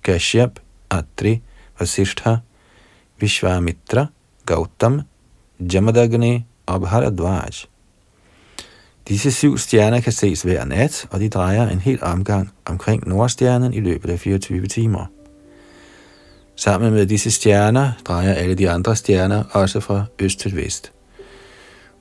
[0.04, 0.60] Kashyap,
[0.90, 1.42] Atri,
[1.80, 2.36] Vasishtha,
[3.20, 4.06] Vishwamitra,
[4.46, 5.02] Gautam,
[5.60, 7.50] Jamadagni og Bharadvaj.
[9.08, 13.74] Disse syv stjerner kan ses hver nat, og de drejer en hel omgang omkring Nordstjernen
[13.74, 15.06] i løbet af 24 timer.
[16.56, 20.92] Sammen med disse stjerner drejer alle de andre stjerner også fra øst til vest.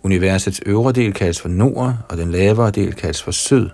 [0.03, 3.69] Universets øvre del kaldes for nord, og den lavere del kaldes for syd.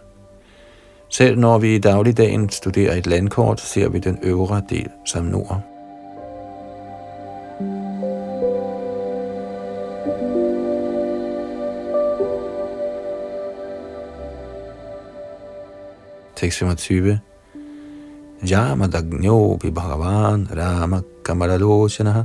[1.08, 5.60] Selv når vi i dagligdagen studerer et landkort, ser vi den øvre del som nord.
[16.36, 17.18] Tekst 25
[18.50, 22.24] Jamadagnopi Bhagavan Rama Kamalalochana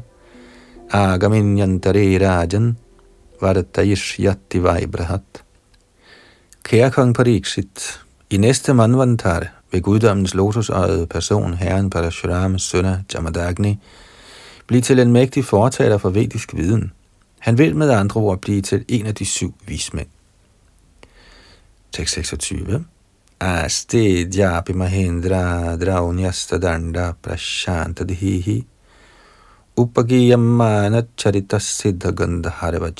[0.92, 2.78] Agaminyantare Rajan
[3.42, 5.44] Vartayishyati Vaibrahat
[6.64, 13.80] Kære kong Pariksit, i næste manvantar vil guddommens lotusøjede person, herren Parashurams sønner Jamadagni,
[14.68, 16.92] blive til en mægtig fortaler for vedisk viden.
[17.40, 20.08] Han vil med andre ord blive til en af de syv vismænd.
[21.92, 22.86] Tekst 26
[23.40, 28.66] Asti Japi Mahendra Draunyasta Danda Prashanta Dihihi
[29.78, 32.92] Upagiyamana Charita Siddha Gandharva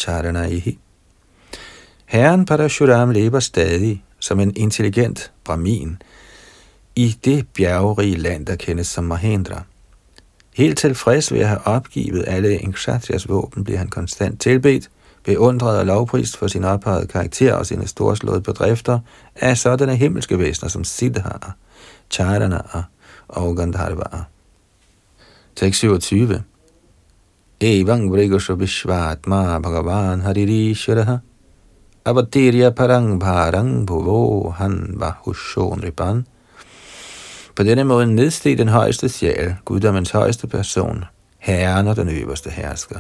[2.06, 6.02] Herren Parashuram lever stadig som en intelligent brahmin
[6.96, 9.64] i det bjergerige land, der kendes som Mahendra.
[10.56, 14.90] Helt tilfreds ved at have opgivet alle Inksatrias våben, bliver han konstant tilbedt,
[15.24, 19.00] beundret og lovprist for sin ophøjede karakter og sine storslåede bedrifter
[19.36, 21.56] af sådanne himmelske væsener som Siddhar,
[22.10, 22.62] Charana
[23.28, 24.24] og Gandharva.
[25.56, 26.44] Tekst 27
[27.64, 31.22] Evang Vrigosha Vishvatma Bhagavan Haririshvaraha
[32.04, 36.26] Avatirya Parang Bharang Bhuvo Han Vahushon nripan.
[37.56, 41.04] På denne måde nedsteg den højeste sjæl, guddommens højeste person,
[41.40, 43.00] herren og den øverste hersker,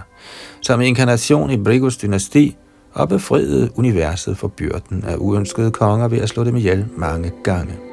[0.62, 2.55] som inkarnation i Brigus dynasti
[2.93, 7.90] og befriede universet for byrden af uønskede konger ved at slå dem ihjel mange gange.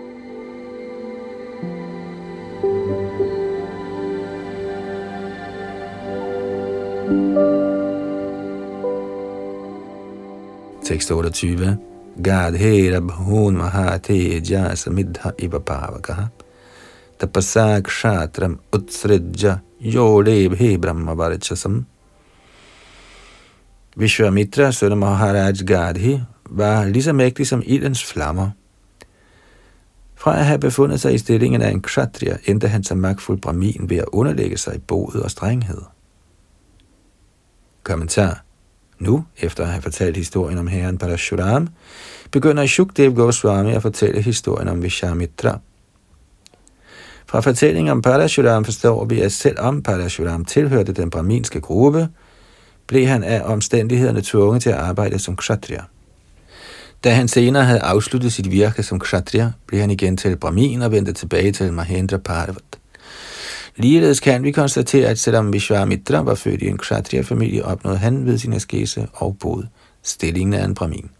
[10.84, 11.78] Tekst 28.
[12.22, 16.28] Gadhera bhun mahate jasa midha ibapavakaha
[17.18, 21.86] tapasa kshatram utsridja Yodebhe Brahma Varchasam.
[23.96, 28.50] Vishwamitra, søn af Maharaj Gadhi, var lige så mægtig som ildens flammer.
[30.14, 33.90] Fra at have befundet sig i stillingen af en kshatriya, endte han som magtfuld brahmin
[33.90, 35.97] ved at underlægge sig i boet og strenghed.
[37.88, 38.42] Kommentar.
[38.98, 41.68] Nu, efter at have fortalt historien om herren Parashuram,
[42.30, 45.58] begynder Shukdev Goswami at fortælle historien om Vishamitra.
[47.26, 52.08] Fra fortællingen om Parashuram forstår vi, at selvom Parashuram tilhørte den brahminske gruppe,
[52.86, 55.82] blev han af omstændighederne tvunget til at arbejde som kshatriya.
[57.04, 60.92] Da han senere havde afsluttet sit virke som kshatriya, blev han igen til brahmin og
[60.92, 62.78] vendte tilbage til Mahendra Parvat.
[63.78, 68.38] Ligeledes kan vi konstatere, at selvom Vishwamitra var født i en kshatriya-familie, opnåede han ved
[68.38, 69.64] sin askese og bod
[70.02, 71.10] stillingen af en brahmin.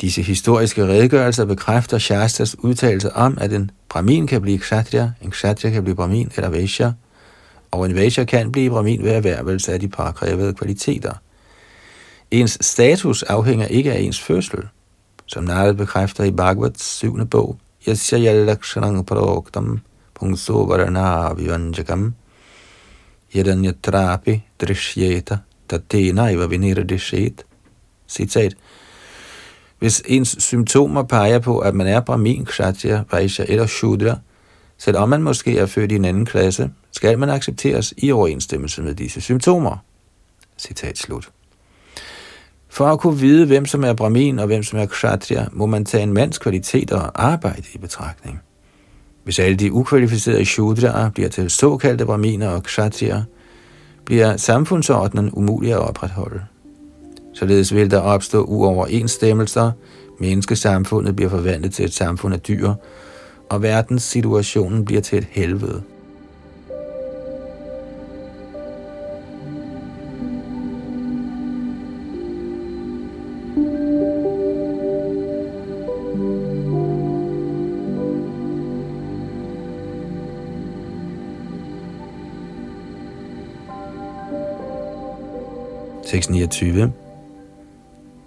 [0.00, 5.72] Disse historiske redegørelser bekræfter Shastas udtalelse om, at en brahmin kan blive kshatriya, en kshatriya
[5.72, 6.92] kan blive brahmin eller vaishya,
[7.70, 11.12] og en vaishya kan blive brahmin ved erhvervelse af de påkrævede kvaliteter.
[12.30, 14.60] Ens status afhænger ikke af ens fødsel,
[15.26, 17.56] som Narada bekræfter i Bhagavats syvende bog,
[17.88, 19.80] Yasya yalakshanang paroktam
[20.20, 22.14] pungso varana vivanjakam
[23.34, 27.44] yadanyatrapi drishyeta tatena iva viniradishet.
[28.08, 28.54] Citat.
[29.78, 34.18] Hvis ens symptomer peger på, at man er brahmin, kshatriya, vaishya eller shudra,
[34.78, 38.94] selvom man måske er født i en anden klasse, skal man accepteres i overensstemmelse med
[38.94, 39.76] disse symptomer.
[40.58, 41.30] Citat slut.
[42.68, 45.84] For at kunne vide, hvem som er brahmin og hvem som er kshatriya, må man
[45.84, 48.40] tage en mands kvaliteter og arbejde i betragtning.
[49.24, 53.22] Hvis alle de ukvalificerede shudraer bliver til såkaldte brahminer og kshatriya,
[54.04, 56.40] bliver samfundsordnen umulig at opretholde.
[57.34, 59.70] Således vil der opstå uoverensstemmelser,
[60.20, 62.72] menneskesamfundet bliver forvandlet til et samfund af dyr,
[63.50, 65.82] og verdenssituationen bliver til et helvede.
[86.10, 86.92] 629.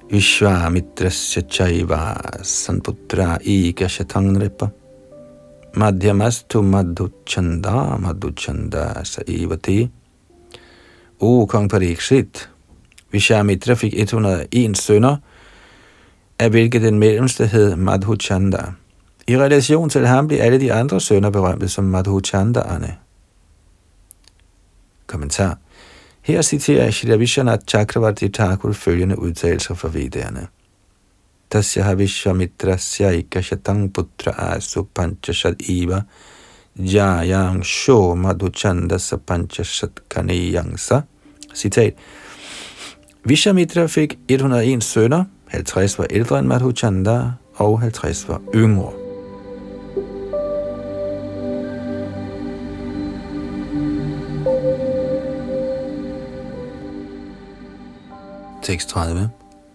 [0.10, 4.72] Vishwamitrasya chaiva sanputra ika shatangripa
[5.76, 9.90] madhyamastu madhuchanda madhuchanda saivati.
[11.20, 12.50] O kong Pariksit,
[13.12, 15.18] Vishwamitra fik 101 sønner,
[16.40, 18.74] af hvilket den mellemste hed Madhuchanda.
[19.28, 22.98] I relation til ham blev alle de andre sønner berømte som Madhuchandaerne.
[25.08, 25.63] Kommentar.
[26.26, 30.48] Her citerer Shri Vishwanath Chakravarti Thakur følgende udtalelser fra Vedderne.
[31.52, 36.02] Tasya Vishwamitrasya Ikashatang Putra Asu Panchashat Iva
[36.80, 41.02] Jayang Sho Madhuchanda Panchashat kaneyangsa.
[41.54, 41.94] Citat.
[43.26, 49.03] Vishamitra fik 101 sønner, 50 var ældre end Madhuchanda, og 50 var yngre.
[58.64, 59.30] Tekst 30.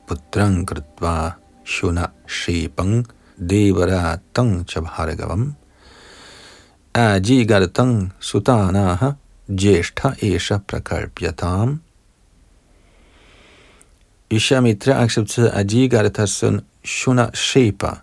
[0.06, 3.04] Putrang kritva shuna shepang
[3.36, 5.52] devaratang chabharagavam
[6.94, 9.16] ajigartang sutanaha
[9.50, 11.80] jeshtha esha prakalpyatam
[14.30, 18.00] Ishamitra accepterede Ajigarthas søn Shuna Shepa,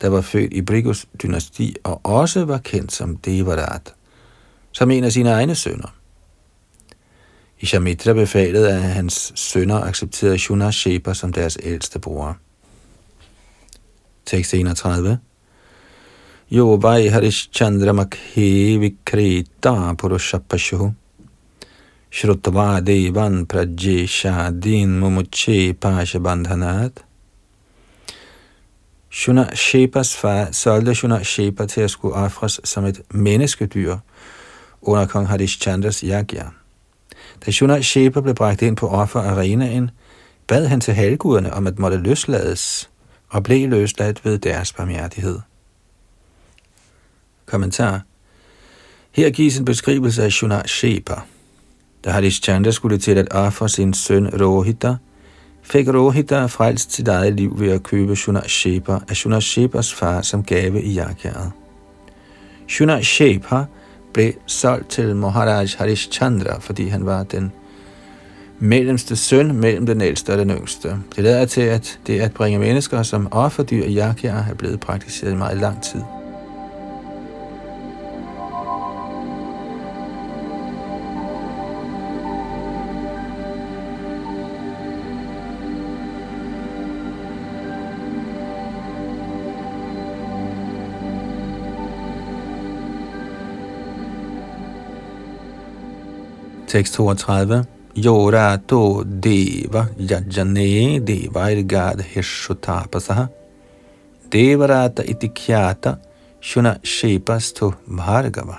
[0.00, 3.94] der var født i Brigus dynasti og også var kendt som Devarat,
[4.72, 6.01] som en af sine egne sønner.
[7.62, 12.36] Ishamitra befalede, at hans sønner accepterede Shuna Shepa som deres ældste bror.
[14.26, 15.18] Tekst 31
[16.50, 20.90] Jo vai Chandra Makhe Vikrita Purushapashu
[22.10, 27.04] Shrutva Devan Prajesha Din Mumuche Pasha Bandhanat
[29.10, 33.96] Shuna Shepas far solgte Shuna Shepa til at skulle ofres som et menneskedyr
[34.82, 36.61] under kong Chandras yagya.
[37.46, 39.90] Da Shunai Shepa blev bragt ind på offerarenaen,
[40.46, 42.90] bad han til halvguderne om at måtte løslades,
[43.28, 45.38] og blev løsladt ved deres barmhjertighed.
[47.46, 48.00] Kommentar
[49.12, 51.14] Her gives en beskrivelse af Shunai Shepa.
[52.04, 54.96] Da Chandra skulle til at ofre sin søn Rohita,
[55.62, 60.22] fik Rohita frelst sit eget liv ved at købe Shuna Shepa af Shuna Shepas far
[60.22, 61.52] som gave i Yakyaret.
[62.68, 63.64] Shuna Shepa
[64.12, 67.52] blev solgt til Maharaj Chandra, fordi han var den
[68.58, 70.88] mellemste søn mellem den ældste og den yngste.
[71.16, 75.32] Det lader til, at det at bringe mennesker som offerdyr i Yakya er blevet praktiseret
[75.32, 76.00] i meget lang tid.
[96.72, 97.64] Tekst 32.
[97.96, 103.26] Yora to deva yajane deva irgad heshutapasaha
[104.30, 105.98] devarata itikyata
[106.40, 108.56] shuna shepas to bhargava.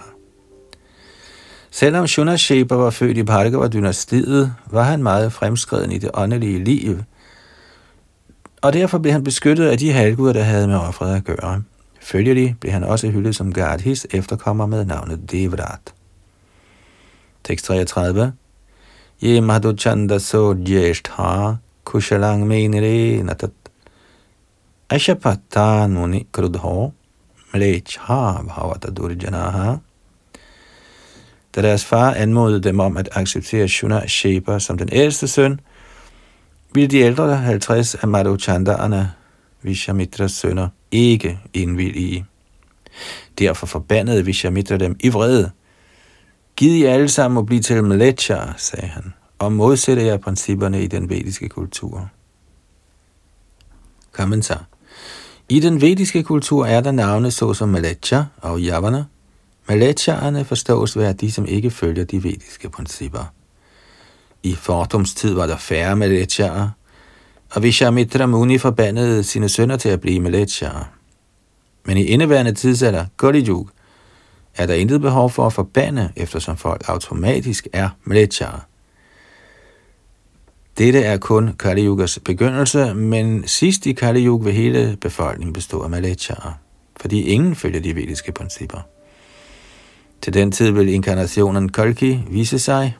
[1.71, 6.97] Selvom Shuna Shepa var født i Bhargava-dynastiet, var han meget fremskreden i det åndelige liv,
[8.61, 11.63] og derfor blev han beskyttet af de halvguder, der havde med offeret at gøre.
[12.01, 15.93] Følgelig blev han også hyldet som Gardhis efterkommer med navnet Devrat.
[17.43, 18.33] Tekst 33.
[19.19, 23.51] Ye madhuchanda so jeshtha kushalang menire natat
[24.89, 26.93] ashapata nuni krudho
[27.53, 29.81] mlecha bhavata durjanaha.
[31.55, 35.59] Da deres far anmodede dem om at acceptere Shuna Sheba som den ældste søn,
[36.73, 39.11] ville de ældre 50 af Madhuchandaerne,
[39.61, 42.25] Vishamitras sønner, ikke indvillige.
[43.39, 45.51] Derfor forbandede Vishamitra dem i vrede.
[46.55, 50.87] Gid I alle sammen må blive til mletcher, sagde han, og modsætte jer principperne i
[50.87, 52.09] den vediske kultur.
[54.11, 54.65] Kommentar.
[55.49, 59.03] I den vediske kultur er der navne såsom Malecha og Javana.
[59.69, 63.33] Malechaerne forstås ved de, som ikke følger de vediske principper.
[64.43, 66.69] I fordomstid var der færre Malechaer,
[67.51, 70.89] og Vishamitra Muni forbandede sine sønner til at blive Malechaer.
[71.85, 73.69] Men i indeværende tidsalder, Kali Yuga,
[74.55, 78.59] er der intet behov for at forbande, eftersom folk automatisk er mlechare.
[80.77, 85.81] Dette er kun Kali Yugas begyndelse, men sidst i Kali Yuga vil hele befolkningen bestå
[85.81, 86.59] af Malechaer,
[86.97, 88.79] fordi ingen følger de vediske principper.
[90.21, 92.97] Til den tid vil inkarnationen Kalki vise sig,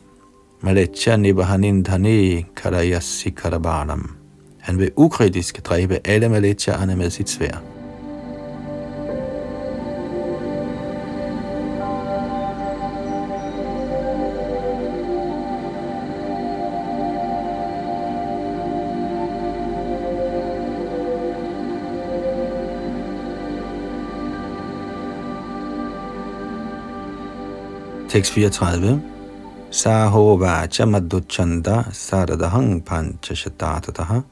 [0.62, 4.16] Malecha Nibahanindhani Karayasi Karabanam.
[4.60, 7.73] Han vil ukritisk dræbe alle Malechaerne med sit svær.
[28.14, 29.02] Tekst 34.
[29.72, 34.24] Saho vacha madhuchanda saradahang panchashatatataha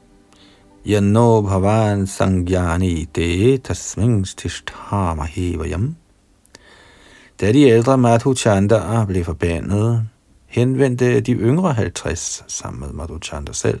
[0.86, 4.24] Yanno bhavan sangyani te tasmin
[5.16, 5.96] mahevayam.
[7.40, 10.02] Da de ældre Madhuchanda blev forbandet,
[10.46, 13.80] henvendte de yngre 50 sammen med Madhuchanda selv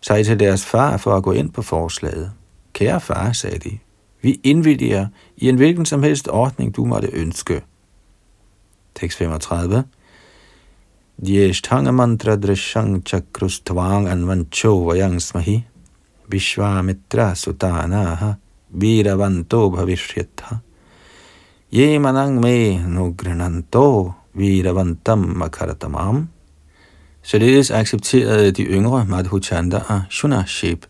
[0.00, 2.32] sig til deres far for at gå ind på forslaget.
[2.72, 3.78] Kære far, sagde de,
[4.22, 5.06] vi indvilliger
[5.36, 7.62] i en hvilken som helst ordning, du måtte ønske–
[8.94, 9.84] Tekst 35.
[11.22, 15.64] Djeshtanga mantra drishang chakrustvang anvancho vayang smahi.
[16.28, 18.38] Vishwamitra sutanaha.
[18.76, 20.62] Viravanto bhavishyatha.
[21.70, 26.28] Ye manang me nugrinanto viravantam makaratamam
[27.22, 30.82] Således accepterede de yngre Madhuchandaer Shunashib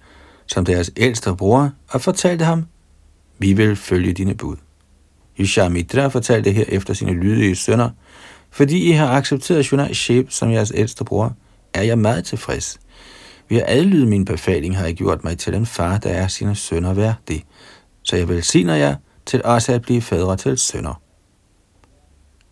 [0.46, 2.66] som deres ældste bror og fortalte ham,
[3.38, 4.56] vi vil følge dine bud.
[5.38, 7.90] Yushamitra fortalte her efter sine lydige sønner,
[8.50, 11.36] fordi I har accepteret Shunai Sheb som jeres ældste bror,
[11.74, 12.80] er jeg meget tilfreds.
[13.48, 16.54] Ved at adlyde min befaling har jeg gjort mig til en far, der er sine
[16.54, 17.44] sønner værdig.
[18.02, 21.00] Så jeg velsigner jer til også at blive fædre til sønner.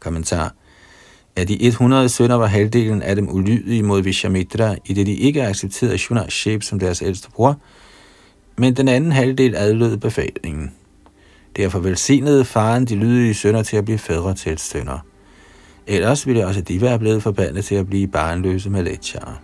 [0.00, 0.54] Kommentar.
[1.36, 5.42] Af de 100 sønner var halvdelen af dem ulydige mod Vishamitra, i det de ikke
[5.42, 7.60] accepterede Shunai Sheb som deres ældste bror,
[8.58, 10.72] men den anden halvdel adlød befalingen.
[11.56, 14.98] Derfor velsignede faren de lydige sønner til at blive fædre til sønner.
[15.86, 19.36] Ellers ville også de være blevet forbandet til at blive barnløse med letjere.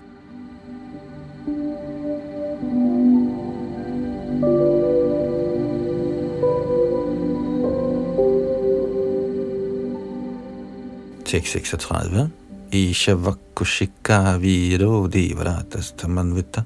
[11.25, 12.31] Tekst 36.
[12.73, 16.63] Isha vakushika viro devaratas tamanvita.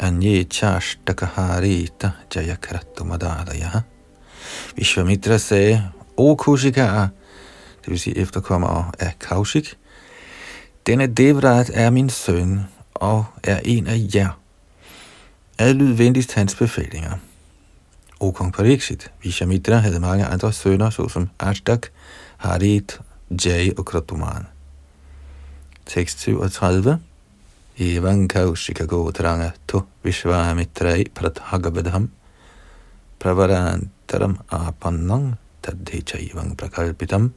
[0.00, 3.97] Anye chashtakharita jayakratumadalaya.
[4.76, 7.08] Vishwamitra sagde, O Kushikaer,
[7.80, 9.78] det vil sige efterkommer af Kaushik,
[10.86, 12.60] denne Devrat er min søn
[12.94, 14.40] og er en af jer.
[15.58, 17.12] Adlyd venligst hans befalinger.
[18.20, 21.86] O kong Pariksit, Vishamitra havde mange andre sønner, såsom Ashtak,
[22.36, 23.00] Harit,
[23.44, 24.46] Jay og Kratuman.
[25.86, 26.98] Tekst 37.
[27.78, 32.10] Evan Kaushika Gotranga to Vishwamitrai Prathagabadham
[33.18, 37.32] Pravarantaram apannang tadhechayvang prakalpitam.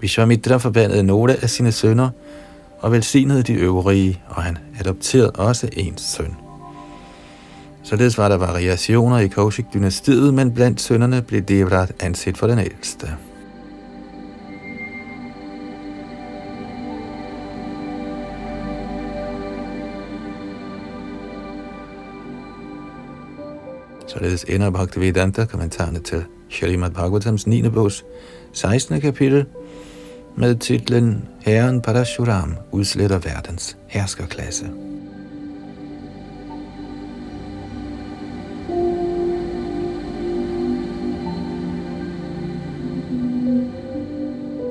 [0.00, 2.10] Vishwamitra forbandede nogle af sine sønner
[2.80, 6.36] og velsignede de øvrige, og han adopterede også en søn.
[7.82, 13.16] Således var der variationer i Kaushik-dynastiet, men blandt sønnerne blev Devrat anset for den ældste.
[24.08, 27.68] Således ender Bhaktivedanta kommentarerne til Shalimad Bhagavatams 9.
[27.68, 28.04] bogs
[28.52, 29.00] 16.
[29.00, 29.46] kapitel
[30.36, 34.70] med titlen Herren Parashuram udsletter verdens herskerklasse.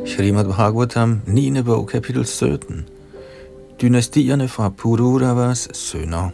[0.05, 1.61] Srimad Bhagavatam, 9.
[1.61, 2.87] bog, kapitel 17.
[3.81, 6.29] Dynastierne fra Pururavas sønner.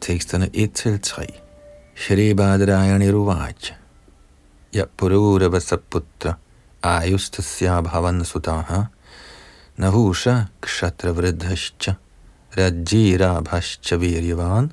[0.00, 1.47] Teksterne 1-3.
[1.97, 3.71] Shri Badrayani Ruvaj.
[4.73, 6.37] Ja Pururava Saputra.
[6.81, 8.89] Ayustasya Bhavan Sutaha.
[9.79, 11.97] Nahusha Kshatra Vridhascha.
[12.55, 14.71] Rajira Bhascha Viryavan.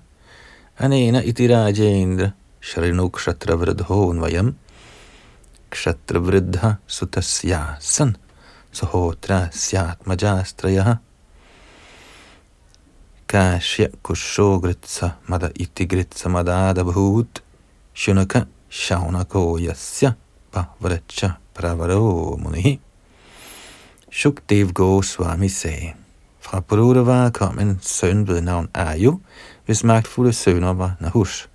[0.79, 2.33] Anena iti Rajendra.
[2.61, 4.55] Shrinu Kshatra Vridhon Vayam.
[5.73, 8.13] क्षत्रवृद्ध सुतस्यासन्
[8.79, 9.33] सहोत्र
[9.63, 10.89] स्यात्मजास्त्रयः
[13.28, 17.42] Kashya Kushogritsa Mada Itigritsa Mada Adabhut
[17.96, 20.16] Shunaka Shaunako Yasya
[20.52, 22.80] Pavracha Pravaro Munihi.
[24.12, 25.94] Shukdev Goswami sagde,
[26.40, 29.20] fra Purudava kom en søn ved navn Ayu,
[29.66, 31.48] hvis magtfulde sønner var Nahush,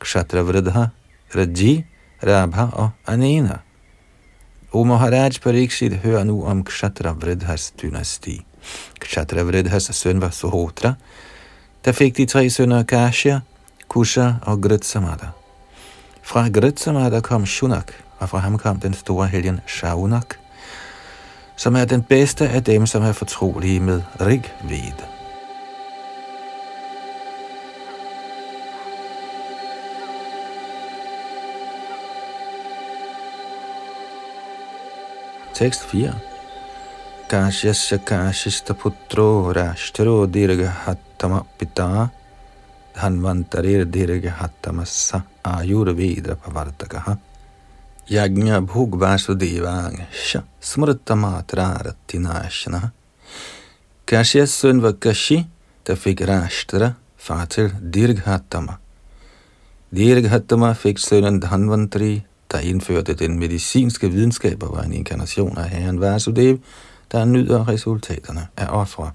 [0.00, 0.86] Kshatravridha,
[1.34, 1.84] Raji,
[2.22, 3.58] Rabha og Anena.
[4.72, 8.40] O Maharaj Pariksit hører nu om Kshatravridhas dynasti.
[9.00, 10.94] Kshatravridhas søn var Suhotra,
[11.84, 13.40] der fik de tre sønner Kashya,
[13.88, 15.32] Kusha og Gritsamada.
[16.22, 20.34] Fra Gritsamada kom Shunak, og fra ham kom den store helgen Shaunak,
[21.56, 25.12] som er den bedste af dem, som er fortrolige med Rigved.
[35.54, 36.31] Tekst 4.
[37.32, 42.10] Kashyasya kashista putro rashtro dirga hattama pita
[42.94, 47.16] dhanvantarir dirga hattamassa ayurvedra pavartakaha
[48.10, 52.92] Yagnya bhug vasudevang sha smrta matraratinashana
[54.04, 55.46] Kashyas søn var Kashi,
[55.86, 58.76] der fik Rashtra, far til Dirghatama.
[60.74, 66.58] Fik sønnen Dhanvantri, der indførte den medicinske videnskab og var en inkarnation af herren Vasudev,
[67.12, 69.10] der nyder resultaterne af ofre.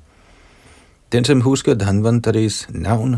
[1.11, 3.17] Den, som husker Dhanvantaris navn,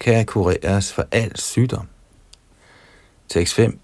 [0.00, 1.88] kan kureres for al sygdom.
[3.28, 3.78] Tekst 5.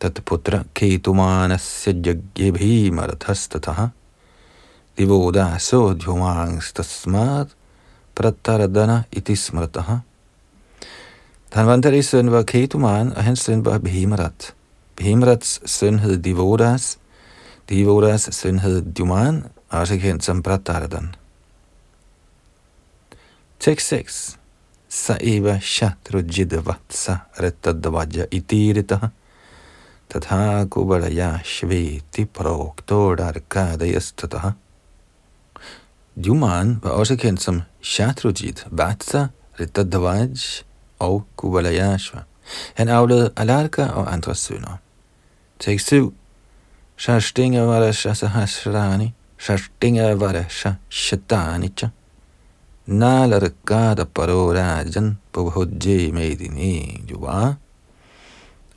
[0.00, 3.86] Tatputra ketumanasya jagye maratastataha.
[4.98, 7.46] divoda sodhyumangstasmad
[8.14, 9.96] prataradana itismrataha
[11.54, 14.54] Dhanvantaris søn var Ketuman, og hans søn var Bhimarat.
[14.96, 16.98] Bhimrats søn hed Divodas.
[17.68, 21.14] Divodas søn hed Duman, også kendt som Prataradan.
[23.60, 24.38] Tekst 6.
[24.88, 28.98] Saeva Shatrujidvatsa Rettadvaja Itirita
[30.08, 34.50] Tatha Kubalaya Shveti Proktordarkadayastataha
[36.24, 39.26] Duman var også kendt som Shatrujit Vatsa
[39.60, 40.28] Rittadvaj
[40.98, 42.20] og Kubalayashva.
[42.74, 44.76] Han aflede Alarka og andre sønner.
[45.58, 46.14] Tekst 7.
[46.96, 51.92] Shashtinga Varasha Sahasrani, Shashtinga Varasha Shatanicha,
[52.88, 57.58] Nalarkada Parorajan Bhujje Medini juva.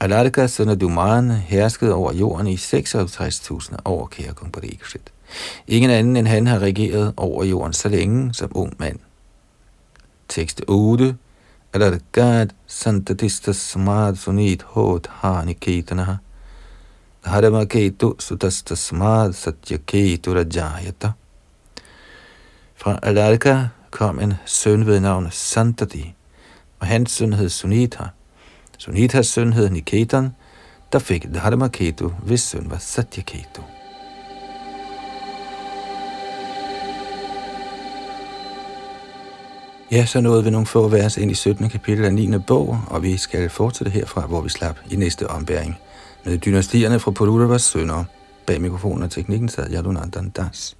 [0.02, 5.12] Alarka søn herskede over jorden i 56.000 år, kære kong Parikshit.
[5.68, 9.00] Ingen anden end han har regeret over jorden så længe som ung mand.
[10.28, 11.16] Tekst 8
[11.74, 15.54] Alarkad santatista Smart sunit hot hani
[17.24, 18.16] ketanaha dharma ketu
[19.34, 21.14] satya ketu rajayata.
[22.76, 26.14] Fra Alarka kom en søn ved navn Santati,
[26.80, 28.10] og hans søn hed Sunita.
[28.78, 30.36] Sunitas søn hed Niketan,
[30.92, 33.62] der fik Dharmaketu, hvis søn var Satyaketu.
[39.92, 41.70] Ja, så nåede vi nogle få vers ind i 17.
[41.70, 42.38] kapitel af 9.
[42.48, 45.78] bog, og vi skal fortsætte herfra, hvor vi slap i næste ombæring
[46.26, 48.04] med dynastierne fra Pururavas sønner.
[48.46, 50.79] Bag mikrofonen og teknikken sad Yadunandan Das.